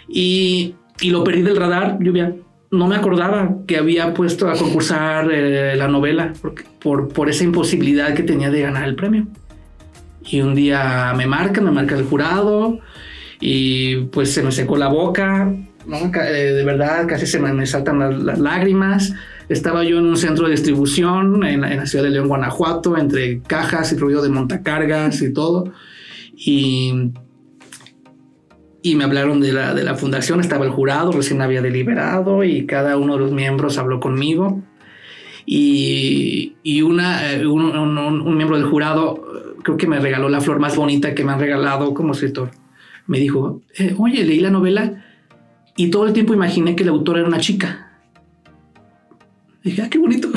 Y, 0.09 0.75
y 1.01 1.11
lo 1.11 1.25
perdí 1.25 1.43
del 1.43 1.57
radar, 1.57 1.99
lluvia 2.01 2.35
no 2.71 2.87
me 2.89 2.97
acordaba 2.97 3.59
que 3.67 3.77
había 3.77 4.13
puesto 4.15 4.49
a 4.49 4.57
concursar 4.57 5.31
eh, 5.33 5.77
la 5.77 5.89
novela 5.89 6.33
por, 6.81 7.09
por 7.09 7.29
esa 7.29 7.45
imposibilidad 7.45 8.15
que 8.15 8.23
tenía 8.23 8.51
de 8.51 8.61
ganar 8.61 8.85
el 8.85 8.97
premio. 8.97 9.27
Y 10.29 10.41
un 10.41 10.55
día 10.55 11.13
me 11.17 11.27
marca, 11.27 11.61
me 11.61 11.71
marca 11.71 11.95
el 11.95 12.05
jurado 12.05 12.81
y 13.41 13.97
pues 14.07 14.33
se 14.33 14.43
me 14.43 14.51
secó 14.51 14.77
la 14.77 14.89
boca, 14.89 15.53
eh, 15.89 16.53
de 16.55 16.65
verdad 16.65 17.07
casi 17.07 17.27
se 17.27 17.39
me, 17.39 17.67
saltan 17.67 18.25
las, 18.25 18.39
lágrimas. 18.39 19.15
Estaba 19.49 19.85
yo 19.85 19.99
en 19.99 20.07
un 20.07 20.17
centro 20.17 20.47
de 20.47 20.53
distribución 20.53 21.45
en, 21.45 21.61
la 21.61 21.87
ciudad 21.87 22.05
de 22.05 22.11
León, 22.11 22.29
Guanajuato, 22.29 22.99
entre 22.99 23.41
cajas 23.43 23.93
y 23.93 23.97
ruido 23.97 24.23
de 24.23 24.29
montacargas 24.29 25.23
y 25.23 25.33
todo. 25.33 25.73
Y 26.37 27.13
y 28.87 28.95
me 28.95 29.03
hablaron 29.03 29.41
de 29.41 29.53
la, 29.53 29.75
de 29.75 29.83
la 29.83 29.97
fundación, 29.97 30.39
estaba 30.39 30.65
el 30.65 30.71
jurado, 30.71 31.11
recién 31.11 31.43
había 31.43 31.61
deliberado 31.61 32.45
y 32.45 32.67
cada 32.67 32.97
uno 32.97 33.15
de 33.15 33.19
los 33.19 33.33
miembros 33.33 33.79
habló 33.79 33.99
conmigo. 33.99 34.63
Y, 35.45 36.55
y 36.63 36.83
una, 36.83 37.33
eh, 37.33 37.45
un, 37.49 38.37
miembro 38.37 38.57
del 38.57 38.67
jurado 38.67 39.26
creo 39.67 39.77
que 39.77 39.89
me 39.89 39.99
regaló 39.99 40.29
la 40.29 40.41
flor 40.41 40.61
más 40.61 40.77
bonita 40.77 41.13
que 41.13 41.25
me 41.25 41.33
han 41.33 41.41
regalado 41.41 41.93
como 41.93 42.13
escritor. 42.13 42.53
Me 43.09 43.19
dijo, 43.19 43.63
eh, 43.77 43.97
oye, 43.99 44.25
leí 44.25 44.39
la 44.39 44.51
novela 44.51 45.05
y 45.77 45.91
todo 45.91 46.07
el 46.07 46.13
tiempo 46.13 46.33
imaginé 46.33 46.77
que 46.77 46.85
el 46.85 46.91
autor 46.91 47.19
era 47.19 47.27
una 47.27 47.41
chica. 47.41 47.99
dije, 49.65 49.83
ah, 49.83 49.91
qué 49.91 49.99
bonito. 49.99 50.31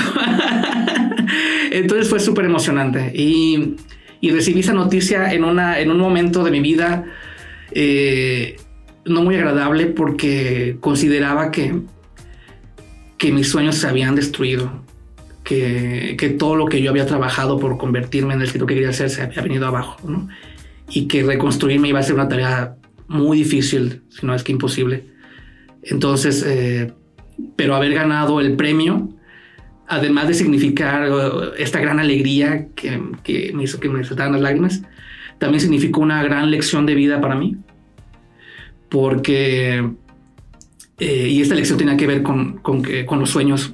Entonces 1.71 2.09
fue 2.09 2.19
súper 2.19 2.45
emocionante 2.45 3.11
y, 3.13 3.75
y 4.19 4.31
recibí 4.31 4.61
esa 4.61 4.73
noticia 4.73 5.31
en, 5.31 5.43
una, 5.43 5.79
en 5.79 5.91
un 5.91 5.99
momento 5.99 6.43
de 6.43 6.49
mi 6.49 6.59
vida 6.59 7.05
eh, 7.71 8.55
no 9.05 9.21
muy 9.21 9.35
agradable 9.35 9.85
porque 9.85 10.77
consideraba 10.79 11.51
que, 11.51 11.81
que 13.19 13.31
mis 13.31 13.47
sueños 13.47 13.75
se 13.75 13.87
habían 13.87 14.15
destruido, 14.15 14.83
que, 15.49 16.15
que, 16.15 16.29
todo 16.29 16.55
lo 16.55 16.67
que 16.67 16.79
yo 16.79 16.91
había 16.91 17.07
trabajado 17.07 17.59
por 17.59 17.79
convertirme 17.79 18.35
en 18.35 18.41
el 18.41 18.45
escritor 18.45 18.67
que 18.67 18.75
quería 18.75 18.93
ser 18.93 19.09
se 19.09 19.23
había 19.23 19.41
venido 19.41 19.65
abajo. 19.65 19.97
y 20.91 21.07
que 21.07 21.23
reconstruirme 21.23 21.89
iba 21.89 21.99
a 21.99 22.03
ser 22.03 22.13
una 22.13 22.27
tarea 22.27 22.75
muy 23.07 23.39
difícil, 23.39 24.03
si 24.09 24.27
no 24.27 24.35
es 24.35 24.43
que 24.43 24.51
imposible. 24.51 25.05
Entonces, 25.81 26.45
eh, 26.45 26.93
pero 27.55 27.75
haber 27.75 27.95
ganado 27.95 28.39
el 28.41 28.55
premio, 28.55 29.09
además 29.87 30.27
de 30.27 30.35
significar 30.35 31.11
uh, 31.11 31.53
esta 31.57 31.79
gran 31.79 31.99
alegría 31.99 32.67
que, 32.75 33.01
me 33.53 33.63
hizo 33.63 33.79
que 33.79 33.89
me 33.89 34.03
saltaran 34.03 34.33
las 34.33 34.41
lágrimas, 34.41 34.83
también 35.39 35.61
significó 35.61 36.01
una 36.01 36.21
gran 36.21 36.51
lección 36.51 36.85
de 36.85 36.93
vida 36.93 37.21
para 37.21 37.35
mí, 37.35 37.57
porque, 38.87 39.83
eh, 40.99 41.27
y 41.27 41.41
esta 41.41 41.55
lección 41.55 41.79
tenía 41.79 41.97
que 41.97 42.05
ver 42.05 42.21
con, 42.21 42.59
con 42.59 42.83
que 42.83 43.07
con 43.07 43.19
los 43.19 43.31
sueños 43.31 43.73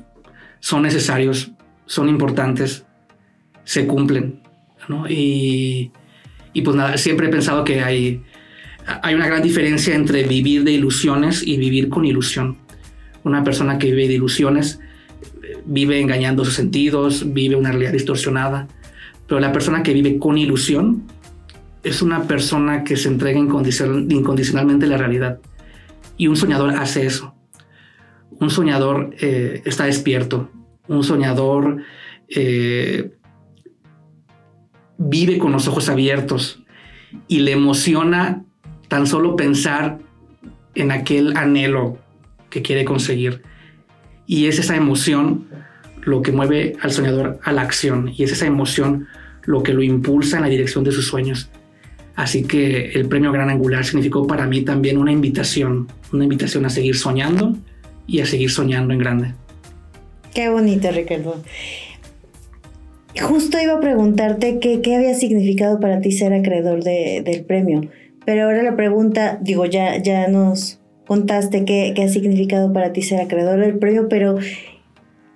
son 0.61 0.83
necesarios, 0.83 1.51
son 1.85 2.09
importantes, 2.09 2.85
se 3.63 3.87
cumplen. 3.87 4.41
Y, 5.09 5.91
y 6.53 6.61
pues 6.61 6.75
nada, 6.75 6.97
siempre 6.97 7.27
he 7.27 7.29
pensado 7.29 7.63
que 7.63 7.81
hay, 7.81 8.23
hay 9.01 9.15
una 9.15 9.27
gran 9.27 9.41
diferencia 9.41 9.95
entre 9.95 10.23
vivir 10.23 10.63
de 10.63 10.71
ilusiones 10.71 11.41
y 11.45 11.57
vivir 11.57 11.89
con 11.89 12.05
ilusión. 12.05 12.57
Una 13.23 13.43
persona 13.43 13.79
que 13.79 13.87
vive 13.91 14.07
de 14.07 14.13
ilusiones 14.15 14.79
vive 15.65 15.99
engañando 15.99 16.45
sus 16.45 16.53
sentidos, 16.53 17.33
vive 17.33 17.55
una 17.55 17.71
realidad 17.71 17.93
distorsionada, 17.93 18.67
pero 19.27 19.39
la 19.39 19.51
persona 19.51 19.83
que 19.83 19.93
vive 19.93 20.19
con 20.19 20.37
ilusión 20.37 21.03
es 21.83 22.01
una 22.01 22.23
persona 22.23 22.83
que 22.83 22.97
se 22.97 23.09
entrega 23.09 23.39
incondicionalmente 23.39 24.85
a 24.85 24.89
la 24.89 24.97
realidad. 24.97 25.39
Y 26.17 26.27
un 26.27 26.35
soñador 26.35 26.71
hace 26.71 27.05
eso. 27.05 27.35
Un 28.39 28.49
soñador 28.49 29.15
eh, 29.19 29.61
está 29.65 29.85
despierto. 29.85 30.49
Un 30.87 31.03
soñador 31.03 31.83
eh, 32.29 33.11
vive 34.97 35.37
con 35.37 35.51
los 35.51 35.67
ojos 35.67 35.89
abiertos 35.89 36.63
y 37.27 37.39
le 37.39 37.51
emociona 37.51 38.43
tan 38.87 39.07
solo 39.07 39.35
pensar 39.35 39.99
en 40.75 40.91
aquel 40.91 41.35
anhelo 41.37 41.97
que 42.49 42.61
quiere 42.61 42.85
conseguir. 42.85 43.41
Y 44.27 44.47
es 44.47 44.59
esa 44.59 44.75
emoción 44.75 45.47
lo 46.03 46.21
que 46.21 46.31
mueve 46.31 46.77
al 46.81 46.91
soñador 46.91 47.39
a 47.43 47.51
la 47.51 47.61
acción 47.61 48.11
y 48.15 48.23
es 48.23 48.31
esa 48.31 48.45
emoción 48.45 49.07
lo 49.43 49.63
que 49.63 49.73
lo 49.73 49.83
impulsa 49.83 50.37
en 50.37 50.43
la 50.43 50.49
dirección 50.49 50.83
de 50.83 50.91
sus 50.91 51.07
sueños. 51.07 51.49
Así 52.15 52.43
que 52.43 52.91
el 52.91 53.07
premio 53.07 53.31
Gran 53.31 53.49
Angular 53.49 53.83
significó 53.83 54.25
para 54.25 54.47
mí 54.47 54.61
también 54.61 54.97
una 54.97 55.11
invitación, 55.11 55.87
una 56.13 56.23
invitación 56.23 56.65
a 56.65 56.69
seguir 56.69 56.95
soñando 56.95 57.57
y 58.07 58.21
a 58.21 58.25
seguir 58.25 58.49
soñando 58.49 58.93
en 58.93 58.99
grande. 58.99 59.33
Qué 60.35 60.49
bonito, 60.49 60.91
Ricardo. 60.91 61.41
Justo 63.21 63.57
iba 63.57 63.75
a 63.75 63.79
preguntarte 63.79 64.59
qué, 64.59 64.81
había 64.93 65.13
significado 65.13 65.79
para 65.79 66.01
ti 66.01 66.11
ser 66.11 66.33
acreedor 66.33 66.83
del 66.83 67.45
premio, 67.45 67.89
pero 68.25 68.43
ahora 68.43 68.61
la 68.61 68.75
pregunta, 68.75 69.39
digo, 69.41 69.65
ya, 69.65 69.95
ya 70.03 70.27
nos 70.27 70.81
contaste 71.07 71.63
qué, 71.63 71.93
qué 71.95 72.03
ha 72.03 72.09
significado 72.09 72.73
para 72.73 72.91
ti 72.91 73.01
ser 73.01 73.21
acreedor 73.21 73.61
del 73.61 73.79
premio, 73.79 74.09
pero 74.09 74.35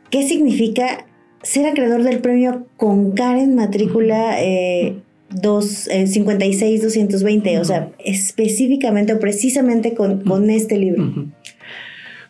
¿qué 0.10 0.24
significa 0.24 1.06
ser 1.44 1.68
acreedor 1.68 2.04
del 2.04 2.20
premio 2.20 2.68
con 2.76 3.14
Karen 3.14 3.56
matrícula 3.56 4.44
eh, 4.44 4.98
220? 5.30 7.54
Eh, 7.54 7.60
o 7.60 7.64
sea, 7.64 7.94
específicamente 8.00 9.14
o 9.14 9.20
precisamente 9.20 9.94
con, 9.94 10.26
con 10.26 10.50
este 10.50 10.78
libro. 10.78 11.30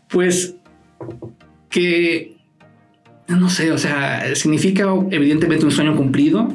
Pues 0.08 0.54
que 1.70 2.39
no 3.36 3.50
sé, 3.50 3.72
o 3.72 3.78
sea, 3.78 4.36
significa 4.36 4.86
evidentemente 5.12 5.66
un 5.66 5.72
sueño 5.72 5.96
cumplido. 5.96 6.54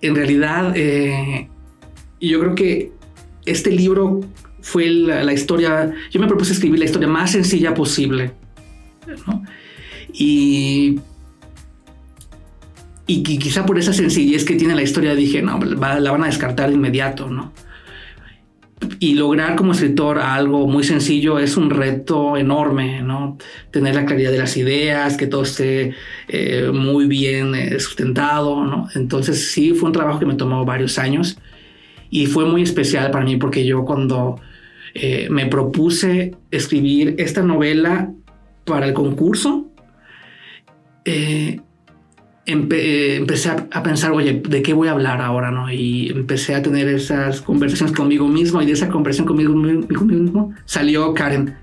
En 0.00 0.14
realidad, 0.14 0.72
eh, 0.74 1.48
yo 2.20 2.40
creo 2.40 2.54
que 2.54 2.92
este 3.44 3.70
libro 3.70 4.20
fue 4.60 4.86
la, 4.88 5.32
historia, 5.32 5.92
yo 6.10 6.20
me 6.20 6.26
propuse 6.26 6.52
escribir 6.52 6.78
la 6.78 6.86
historia 6.86 7.08
más 7.08 7.32
sencilla 7.32 7.74
posible. 7.74 8.32
Y, 10.12 10.98
y, 13.06 13.22
quizá 13.22 13.66
por 13.66 13.78
esa 13.78 13.92
sencillez 13.92 14.44
que 14.44 14.56
tiene 14.56 14.74
la 14.74 14.82
historia 14.82 15.14
dije, 15.14 15.42
no, 15.42 15.58
la 15.60 16.10
van 16.10 16.24
a 16.24 16.26
descartar 16.26 16.70
de 16.70 16.74
inmediato, 16.74 17.28
¿no? 17.30 17.52
Y 18.98 19.14
lograr 19.14 19.56
como 19.56 19.72
escritor 19.72 20.18
algo 20.18 20.66
muy 20.66 20.84
sencillo 20.84 21.38
es 21.38 21.56
un 21.56 21.70
reto 21.70 22.36
enorme, 22.36 23.02
¿no? 23.02 23.38
Tener 23.70 23.94
la 23.94 24.04
claridad 24.04 24.30
de 24.30 24.38
las 24.38 24.56
ideas, 24.56 25.16
que 25.16 25.26
todo 25.26 25.42
esté 25.42 25.94
eh, 26.28 26.70
muy 26.72 27.06
bien 27.06 27.54
eh, 27.54 27.78
sustentado, 27.80 28.64
¿no? 28.64 28.88
Entonces 28.94 29.50
sí, 29.50 29.72
fue 29.72 29.88
un 29.88 29.92
trabajo 29.92 30.18
que 30.18 30.26
me 30.26 30.34
tomó 30.34 30.64
varios 30.64 30.98
años 30.98 31.38
y 32.10 32.26
fue 32.26 32.44
muy 32.44 32.62
especial 32.62 33.10
para 33.10 33.24
mí 33.24 33.36
porque 33.36 33.64
yo 33.64 33.84
cuando 33.84 34.40
eh, 34.94 35.28
me 35.30 35.46
propuse 35.46 36.34
escribir 36.50 37.14
esta 37.18 37.42
novela 37.42 38.12
para 38.64 38.86
el 38.86 38.92
concurso, 38.92 39.66
eh, 42.46 43.16
empecé 43.16 43.50
a, 43.50 43.82
pensar, 43.82 44.12
oye, 44.12 44.40
¿de 44.48 44.62
qué 44.62 44.72
voy 44.72 44.86
a 44.86 44.92
hablar 44.92 45.20
ahora? 45.20 45.50
¿no? 45.50 45.70
Y 45.70 46.10
empecé 46.10 46.54
a 46.54 46.62
tener 46.62 46.86
esas 46.88 47.40
conversaciones 47.40 47.94
conmigo 47.94 48.28
mismo 48.28 48.62
y 48.62 48.66
de 48.66 48.72
esa 48.72 48.88
conversación 48.88 49.26
conmigo, 49.26 49.52
mismo 49.54 50.54
salió 50.64 51.12
Karen. 51.12 51.56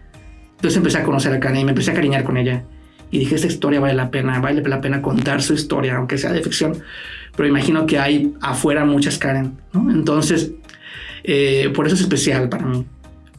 Entonces 0.56 0.78
empecé 0.78 0.98
a 0.98 1.04
conocer 1.04 1.34
a 1.34 1.40
Karen 1.40 1.62
y 1.62 1.66
me 1.66 1.72
empecé 1.72 1.92
a 1.92 1.94
cariñar 1.94 2.26
con 2.26 2.38
ella. 2.38 2.66
Y 3.12 3.20
dije, 3.20 3.36
esta 3.36 3.48
historia 3.48 3.80
vale 3.80 3.94
la 3.94 4.12
pena, 4.12 4.40
vale 4.40 4.62
la 4.62 4.82
pena 4.82 5.02
contar 5.02 5.42
su 5.42 5.54
historia, 5.54 5.96
aunque 5.96 6.18
sea 6.18 6.34
de 6.34 6.42
ficción. 6.42 6.74
Pero 7.36 7.48
imagino 7.48 7.86
que 7.86 8.00
hay 8.00 8.34
afuera 8.42 8.84
muchas 8.86 9.18
Karen, 9.18 9.58
¿no? 9.72 9.90
Entonces, 9.90 10.52
eh, 11.24 11.72
por 11.74 11.86
eso 11.86 11.96
es 11.96 12.02
especial 12.02 12.50
para 12.50 12.66
mí. 12.66 12.86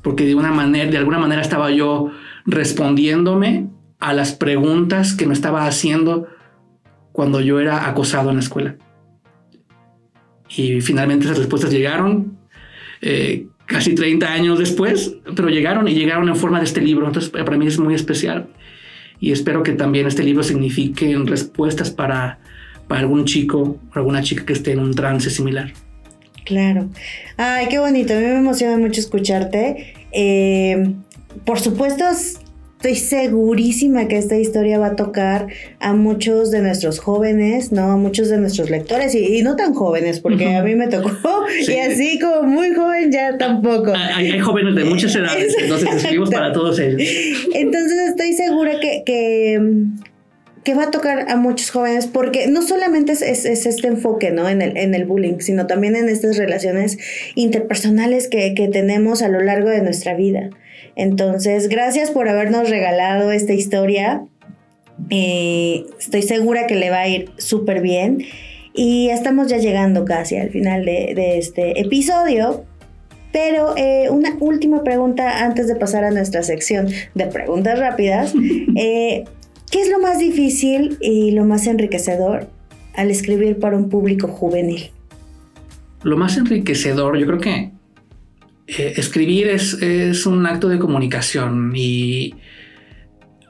Porque 0.00 0.24
de, 0.24 0.34
una 0.34 0.50
manera, 0.50 0.90
de 0.90 0.96
alguna 0.96 1.18
manera 1.18 1.42
estaba 1.42 1.70
yo 1.70 2.10
respondiéndome 2.46 3.68
a 4.00 4.14
las 4.14 4.32
preguntas 4.32 5.14
que 5.14 5.26
me 5.26 5.34
estaba 5.34 5.66
haciendo 5.66 6.28
cuando 7.14 7.40
yo 7.40 7.60
era 7.60 7.88
acosado 7.88 8.30
en 8.30 8.36
la 8.38 8.42
escuela. 8.42 8.74
Y 10.48 10.80
finalmente 10.80 11.26
esas 11.26 11.38
respuestas 11.38 11.70
llegaron 11.70 12.36
eh, 13.00 13.46
casi 13.66 13.94
30 13.94 14.32
años 14.32 14.58
después, 14.58 15.14
pero 15.36 15.48
llegaron 15.48 15.86
y 15.86 15.94
llegaron 15.94 16.28
en 16.28 16.34
forma 16.34 16.58
de 16.58 16.64
este 16.64 16.80
libro. 16.80 17.06
Entonces 17.06 17.30
para 17.30 17.56
mí 17.56 17.68
es 17.68 17.78
muy 17.78 17.94
especial 17.94 18.48
y 19.20 19.30
espero 19.30 19.62
que 19.62 19.74
también 19.74 20.08
este 20.08 20.24
libro 20.24 20.42
signifique 20.42 21.16
respuestas 21.24 21.88
para, 21.88 22.40
para 22.88 23.02
algún 23.02 23.26
chico 23.26 23.78
o 23.94 23.96
alguna 23.96 24.20
chica 24.20 24.44
que 24.44 24.52
esté 24.52 24.72
en 24.72 24.80
un 24.80 24.92
trance 24.92 25.30
similar. 25.30 25.72
Claro. 26.44 26.88
Ay, 27.36 27.68
qué 27.70 27.78
bonito. 27.78 28.12
A 28.12 28.16
mí 28.16 28.24
me 28.24 28.38
emociona 28.38 28.76
mucho 28.76 28.98
escucharte. 28.98 29.94
Eh, 30.10 30.94
por 31.46 31.60
supuesto, 31.60 32.06
Estoy 32.84 32.96
segurísima 32.96 34.08
que 34.08 34.18
esta 34.18 34.36
historia 34.36 34.78
va 34.78 34.88
a 34.88 34.94
tocar 34.94 35.46
a 35.80 35.94
muchos 35.94 36.50
de 36.50 36.60
nuestros 36.60 36.98
jóvenes, 36.98 37.72
¿no? 37.72 37.92
A 37.92 37.96
muchos 37.96 38.28
de 38.28 38.36
nuestros 38.36 38.68
lectores 38.68 39.14
y, 39.14 39.40
no 39.40 39.56
tan 39.56 39.72
jóvenes, 39.72 40.20
porque 40.20 40.54
a 40.54 40.62
mí 40.62 40.74
me 40.74 40.88
tocó 40.88 41.46
y 41.66 41.78
así 41.78 42.18
como 42.18 42.42
muy 42.42 42.74
joven 42.74 43.10
ya 43.10 43.38
tampoco. 43.38 43.90
Hay, 43.96 44.38
jóvenes 44.38 44.74
de 44.74 44.84
muchas 44.84 45.16
edades, 45.16 45.56
entonces 45.62 45.88
escribimos 45.94 46.28
para 46.28 46.52
todos 46.52 46.78
ellos. 46.78 47.00
Entonces 47.54 48.10
estoy 48.10 48.34
segura 48.34 48.78
que, 48.78 49.02
que 49.06 49.58
va 50.72 50.84
a 50.84 50.90
tocar 50.90 51.26
a 51.28 51.36
muchos 51.36 51.70
jóvenes 51.70 52.06
porque 52.06 52.46
no 52.46 52.62
solamente 52.62 53.12
es, 53.12 53.20
es, 53.20 53.44
este 53.44 53.88
enfoque 53.88 54.30
¿no? 54.30 54.48
en, 54.48 54.62
el, 54.62 54.78
en 54.78 54.94
el 54.94 55.04
bullying, 55.04 55.40
sino 55.40 55.66
también 55.66 55.96
en 55.96 56.08
estas 56.08 56.38
relaciones 56.38 56.96
interpersonales 57.34 58.28
que, 58.28 58.54
que 58.54 58.68
tenemos 58.68 59.20
a 59.20 59.28
lo 59.28 59.40
largo 59.40 59.68
de 59.68 59.82
nuestra 59.82 60.14
vida. 60.14 60.48
Entonces, 60.96 61.68
gracias 61.68 62.10
por 62.10 62.28
habernos 62.28 62.70
regalado 62.70 63.32
esta 63.32 63.52
historia. 63.52 64.24
Eh, 65.10 65.84
estoy 65.98 66.22
segura 66.22 66.66
que 66.66 66.76
le 66.76 66.90
va 66.90 67.00
a 67.00 67.08
ir 67.08 67.30
súper 67.36 67.80
bien. 67.80 68.24
Y 68.74 69.08
estamos 69.10 69.48
ya 69.48 69.58
llegando 69.58 70.04
casi 70.04 70.36
al 70.36 70.50
final 70.50 70.84
de, 70.84 71.38
este 71.38 71.80
episodio. 71.80 72.64
Pero 73.32 73.74
eh, 73.76 74.08
una 74.10 74.36
última 74.38 74.84
pregunta 74.84 75.44
antes 75.44 75.66
de 75.66 75.74
pasar 75.74 76.04
a 76.04 76.10
nuestra 76.10 76.42
sección 76.42 76.88
de 77.14 77.26
preguntas 77.26 77.78
rápidas. 77.78 78.32
Eh, 78.76 79.24
¿Qué 79.74 79.80
es 79.80 79.90
lo 79.90 79.98
más 79.98 80.20
difícil 80.20 80.98
y 81.00 81.32
lo 81.32 81.44
más 81.44 81.66
enriquecedor 81.66 82.46
al 82.94 83.10
escribir 83.10 83.58
para 83.58 83.76
un 83.76 83.88
público 83.88 84.28
juvenil? 84.28 84.92
Lo 86.04 86.16
más 86.16 86.36
enriquecedor, 86.36 87.18
yo 87.18 87.26
creo 87.26 87.40
que 87.40 87.72
eh, 88.68 88.94
escribir 88.96 89.48
es, 89.48 90.26
un 90.26 90.46
acto 90.46 90.68
de 90.68 90.78
comunicación 90.78 91.72
y 91.74 92.36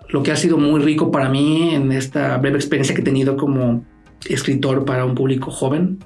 lo 0.09 0.23
que 0.23 0.33
ha 0.33 0.37
sido 0.37 0.57
muy 0.57 0.81
rico 0.81 1.11
para 1.11 1.29
mí 1.29 1.75
en 1.75 1.93
esta 1.93 2.39
breve 2.39 2.57
experiencia 2.57 2.95
que 2.95 3.03
he 3.03 3.05
tenido 3.05 3.37
como 3.37 3.85
escritor 4.27 4.87
para 4.87 5.05
un 5.05 5.15
público 5.15 5.51
joven 5.51 5.99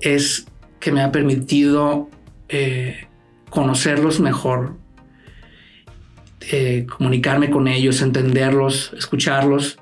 es 0.00 0.46
que 0.78 0.92
me 0.92 1.02
ha 1.02 1.10
permitido 1.10 2.08
eh, 2.48 2.98
conocerlos 3.50 4.20
mejor, 4.20 4.76
eh, 6.40 6.86
comunicarme 6.96 7.50
con 7.50 7.68
ellos, 7.68 8.00
entenderlos, 8.02 8.92
escucharlos, 8.96 9.78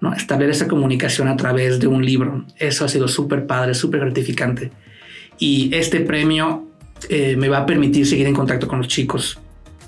¿no? 0.00 0.12
establecer 0.12 0.50
esa 0.50 0.68
comunicación 0.68 1.28
a 1.28 1.36
través 1.36 1.78
de 1.80 1.86
un 1.86 2.04
libro. 2.04 2.44
Eso 2.58 2.84
ha 2.84 2.88
sido 2.88 3.08
súper 3.08 3.46
padre, 3.46 3.74
súper 3.74 4.00
gratificante. 4.00 4.70
Y 5.38 5.74
este 5.74 6.00
premio 6.00 6.68
eh, 7.08 7.36
me 7.36 7.48
va 7.48 7.58
a 7.58 7.66
permitir 7.66 8.06
seguir 8.06 8.26
en 8.26 8.34
contacto 8.34 8.66
con 8.68 8.78
los 8.78 8.88
chicos 8.88 9.38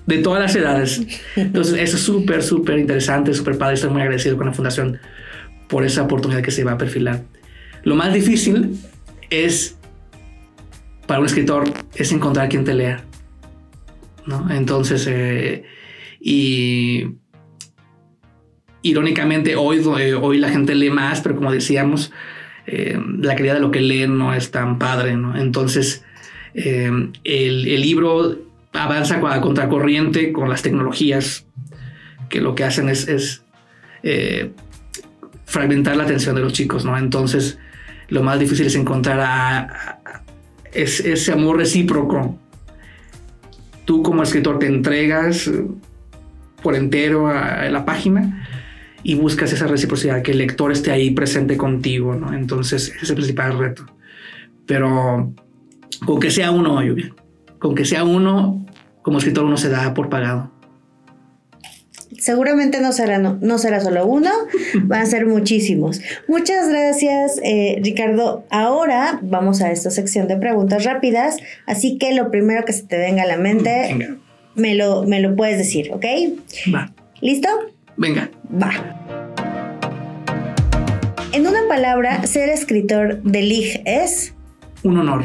de 0.06 0.18
todas 0.18 0.40
las 0.40 0.54
edades. 0.54 1.02
Entonces, 1.36 1.74
eso 1.80 1.96
es 1.96 2.02
súper, 2.02 2.42
súper 2.42 2.78
interesante, 2.78 3.34
súper 3.34 3.58
padre. 3.58 3.74
Estoy 3.74 3.90
muy 3.90 4.02
agradecido 4.02 4.36
con 4.36 4.46
la 4.46 4.52
fundación 4.52 4.98
por 5.68 5.84
esa 5.84 6.02
oportunidad 6.02 6.42
que 6.42 6.50
se 6.50 6.64
va 6.64 6.72
a 6.72 6.78
perfilar. 6.78 7.22
Lo 7.82 7.96
más 7.96 8.12
difícil 8.14 8.78
es, 9.30 9.76
para 11.06 11.20
un 11.20 11.26
escritor, 11.26 11.64
es 11.94 12.12
encontrar 12.12 12.48
quien 12.48 12.64
te 12.64 12.74
lea. 12.74 13.04
¿no? 14.26 14.48
Entonces, 14.50 15.06
eh, 15.08 15.64
y 16.28 17.06
irónicamente 18.82 19.54
hoy, 19.54 19.80
eh, 20.00 20.14
hoy 20.14 20.38
la 20.38 20.48
gente 20.48 20.74
lee 20.74 20.90
más, 20.90 21.20
pero 21.20 21.36
como 21.36 21.52
decíamos, 21.52 22.12
eh, 22.66 23.00
la 23.20 23.36
calidad 23.36 23.54
de 23.54 23.60
lo 23.60 23.70
que 23.70 23.80
leen 23.80 24.18
no 24.18 24.34
es 24.34 24.50
tan 24.50 24.76
padre, 24.76 25.16
¿no? 25.16 25.38
Entonces, 25.38 26.04
el, 26.52 27.12
el, 27.22 27.80
libro 27.80 28.40
avanza 28.72 29.20
a 29.24 29.40
contracorriente 29.40 30.32
con 30.32 30.48
las 30.48 30.62
tecnologías 30.62 31.46
que 32.28 32.40
lo 32.40 32.56
que 32.56 32.64
hacen 32.64 32.88
es, 32.88 33.44
fragmentar 35.44 35.96
la 35.96 36.02
atención 36.02 36.34
de 36.34 36.40
los 36.40 36.52
chicos, 36.54 36.84
¿no? 36.84 36.98
Entonces, 36.98 37.60
lo 38.08 38.24
más 38.24 38.40
difícil 38.40 38.66
es 38.66 38.74
encontrar 38.74 39.20
a, 39.20 40.00
ese 40.72 41.32
amor 41.32 41.58
recíproco. 41.58 42.36
Tú 43.84 44.02
como 44.02 44.24
escritor 44.24 44.58
te 44.58 44.66
entregas 44.66 45.46
eh, 45.46 45.64
por 46.66 46.74
entero 46.74 47.29
a, 47.29 47.70
la 47.70 47.85
página 47.85 48.44
y 49.05 49.14
buscas 49.14 49.52
esa 49.52 49.68
reciprocidad, 49.68 50.20
que 50.22 50.33
el 50.33 50.38
lector 50.38 50.72
esté 50.72 50.90
ahí 50.90 51.12
presente 51.12 51.57
contigo, 51.57 52.16
¿no? 52.16 52.35
Entonces, 52.35 52.88
ese 52.88 53.05
es 53.05 53.11
el 53.11 53.14
principal 53.14 53.57
reto. 53.57 53.87
Pero 54.66 55.33
con 56.05 56.18
que 56.18 56.33
sea 56.33 56.50
uno, 56.50 56.83
lluvia, 56.83 57.14
con 57.61 57.76
que 57.76 57.85
sea 57.85 58.02
uno, 58.02 58.66
como 59.02 59.18
escritor 59.18 59.44
uno 59.44 59.57
se 59.57 59.68
da 59.68 59.94
por 59.94 60.09
pagado. 60.09 60.50
Seguramente 62.18 62.81
no 62.81 62.90
será, 62.90 63.18
no, 63.20 63.59
será 63.59 63.81
solo 63.81 64.05
uno, 64.05 64.33
van 64.83 65.02
a 65.02 65.07
ser 65.07 65.24
muchísimos. 65.24 66.00
Muchas 66.26 66.68
gracias, 66.68 67.38
eh, 67.44 67.79
Ricardo. 67.81 68.44
Ahora 68.50 69.20
vamos 69.22 69.62
a 69.62 69.70
esta 69.70 69.92
sección 69.92 70.26
de 70.26 70.37
preguntas 70.37 70.83
rápidas, 70.83 71.37
así 71.64 71.96
que 71.96 72.12
lo 72.12 72.33
primero 72.33 72.64
que 72.64 72.72
se 72.72 72.83
te 72.83 72.98
venga 72.98 73.22
a 73.22 73.26
la 73.26 73.37
mente, 73.37 74.18
me 74.56 74.74
lo, 74.74 75.04
me 75.04 75.20
lo 75.20 75.36
puedes 75.36 75.58
decir, 75.58 75.90
¿ok? 75.92 76.04
Va. 76.74 76.92
¿Listo? 77.20 77.48
Venga. 77.96 78.30
Va. 78.50 78.72
En 81.32 81.46
una 81.46 81.60
palabra, 81.68 82.26
ser 82.26 82.48
escritor 82.48 83.22
de 83.22 83.42
Lig 83.42 83.82
es... 83.84 84.34
Un 84.82 84.98
honor. 84.98 85.24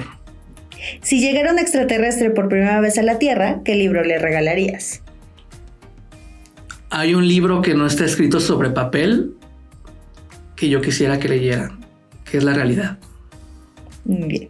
Si 1.02 1.20
llegara 1.20 1.52
un 1.52 1.60
extraterrestre 1.60 2.32
por 2.32 2.50
primera 2.50 2.80
vez 2.82 2.98
a 2.98 3.04
la 3.04 3.20
Tierra, 3.20 3.62
¿qué 3.64 3.76
libro 3.76 4.04
le 4.04 4.18
regalarías? 4.18 5.02
Hay 6.90 7.14
un 7.14 7.28
libro 7.28 7.62
que 7.62 7.74
no 7.74 7.86
está 7.86 8.04
escrito 8.04 8.40
sobre 8.40 8.70
papel 8.72 9.36
que 10.56 10.70
yo 10.70 10.82
quisiera 10.82 11.20
que 11.20 11.30
leyeran, 11.30 11.86
que 12.30 12.38
es 12.38 12.44
la 12.44 12.54
realidad. 12.54 12.98
Bien. 14.04 14.50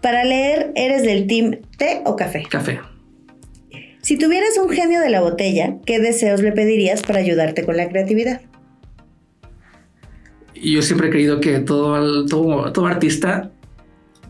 Para 0.00 0.24
leer, 0.24 0.72
¿eres 0.74 1.02
del 1.02 1.26
team 1.26 1.58
té 1.78 2.02
o 2.04 2.16
café? 2.16 2.42
Café. 2.48 2.80
Si 4.02 4.18
tuvieras 4.18 4.58
un 4.58 4.68
genio 4.68 5.00
de 5.00 5.10
la 5.10 5.20
botella, 5.20 5.76
¿qué 5.86 6.00
deseos 6.00 6.42
le 6.42 6.50
pedirías 6.50 7.02
para 7.02 7.20
ayudarte 7.20 7.64
con 7.64 7.76
la 7.76 7.88
creatividad? 7.88 8.40
Yo 10.60 10.82
siempre 10.82 11.06
he 11.06 11.10
creído 11.10 11.40
que 11.40 11.60
todo, 11.60 12.26
todo, 12.26 12.72
todo 12.72 12.86
artista, 12.86 13.52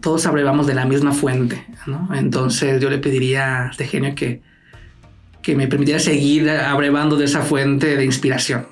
todos 0.03 0.27
abrevamos 0.27 0.67
de 0.67 0.75
la 0.75 0.85
misma 0.85 1.13
fuente, 1.13 1.65
¿no? 1.87 2.11
Entonces 2.15 2.83
yo 2.83 2.91
le 2.91 2.99
pediría 2.99 3.65
a 3.65 3.71
este 3.71 3.87
genio 3.87 4.15
que, 4.15 4.43
que 5.41 5.55
me 5.57 5.67
permitiera 5.69 6.01
seguir 6.01 6.51
abrevando 6.51 7.17
de 7.17 7.25
esa 7.25 7.41
fuente 7.41 7.97
de 7.97 8.05
inspiración. 8.05 8.67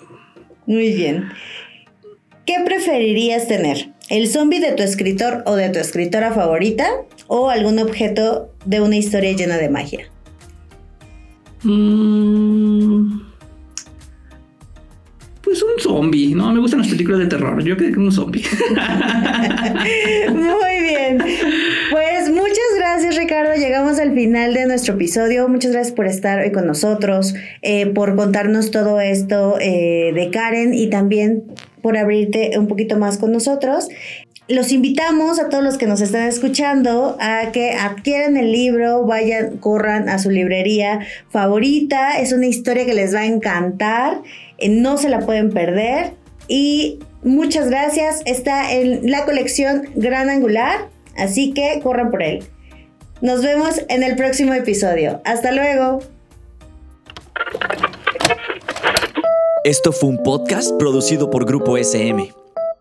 Muy 0.67 0.93
bien. 0.93 1.31
¿Qué 2.45 2.57
preferirías 2.63 3.49
tener? 3.49 3.89
¿El 4.11 4.29
zombie 4.29 4.61
de 4.61 4.73
tu 4.73 4.83
escritor 4.83 5.45
o 5.47 5.57
de 5.57 5.71
tu 5.71 5.79
escritora 5.79 6.33
favorita? 6.33 6.91
¿O 7.27 7.49
algún 7.49 7.79
objeto 7.79 8.53
de 8.67 8.83
una 8.83 8.97
historia 8.97 9.33
llena 9.33 9.57
de 9.57 9.71
magia? 9.71 10.11
Mm, 11.63 13.21
pues 15.43 15.63
un 15.63 15.81
zombie, 15.81 16.35
¿no? 16.35 16.53
Me 16.53 16.61
gustan 16.61 16.81
las 16.81 16.89
películas 16.89 17.21
de 17.21 17.27
terror. 17.27 17.63
Yo 17.65 17.77
creo 17.77 17.93
que 17.93 17.99
un 17.99 18.13
zombie. 18.13 18.43
Muy 20.33 20.81
bien. 20.81 21.19
Pues 21.91 22.31
muchas 22.31 22.77
gracias, 22.77 23.17
Ricardo. 23.17 23.55
Llegamos 23.55 23.99
al 23.99 24.15
final 24.15 24.55
de 24.55 24.67
nuestro 24.67 24.95
episodio. 24.95 25.49
Muchas 25.49 25.73
gracias 25.73 25.95
por 25.95 26.07
estar 26.07 26.41
hoy 26.41 26.53
con 26.53 26.67
nosotros, 26.67 27.35
eh, 27.63 27.87
por 27.87 28.15
contarnos 28.15 28.71
todo 28.71 29.01
esto 29.01 29.59
eh, 29.61 30.13
de 30.15 30.31
Karen 30.31 30.73
y 30.73 30.89
también 30.89 31.45
por 31.83 31.97
abrirte 31.97 32.53
un 32.59 32.69
poquito 32.69 32.97
más 32.97 33.19
con 33.19 33.33
nosotros. 33.33 33.89
Los 34.51 34.73
invitamos 34.73 35.39
a 35.39 35.49
todos 35.49 35.63
los 35.63 35.79
que 35.79 35.87
nos 35.87 36.01
están 36.01 36.27
escuchando 36.27 37.17
a 37.21 37.53
que 37.53 37.75
adquieran 37.75 38.37
el 38.37 38.51
libro, 38.51 39.05
vayan, 39.07 39.59
corran 39.59 40.09
a 40.09 40.19
su 40.19 40.29
librería 40.29 41.07
favorita. 41.29 42.19
Es 42.19 42.33
una 42.33 42.47
historia 42.49 42.85
que 42.85 42.93
les 42.93 43.15
va 43.15 43.21
a 43.21 43.27
encantar, 43.27 44.23
eh, 44.59 44.69
no 44.69 44.97
se 44.99 45.09
la 45.09 45.21
pueden 45.21 45.51
perder. 45.51 46.15
Y 46.49 46.99
muchas 47.23 47.71
gracias. 47.71 48.23
Está 48.27 48.73
en 48.73 49.09
la 49.09 49.25
colección 49.25 49.89
Gran 49.95 50.29
Angular, 50.29 50.89
así 51.17 51.53
que 51.53 51.79
corran 51.81 52.11
por 52.11 52.25
él. 52.25 52.43
Nos 53.21 53.45
vemos 53.45 53.81
en 53.89 54.03
el 54.03 54.17
próximo 54.17 54.53
episodio. 54.53 55.21
Hasta 55.25 55.53
luego. 55.53 56.01
Esto 59.63 59.93
fue 59.93 60.09
un 60.09 60.21
podcast 60.25 60.73
producido 60.77 61.31
por 61.31 61.45
Grupo 61.45 61.77
SM. 61.77 62.40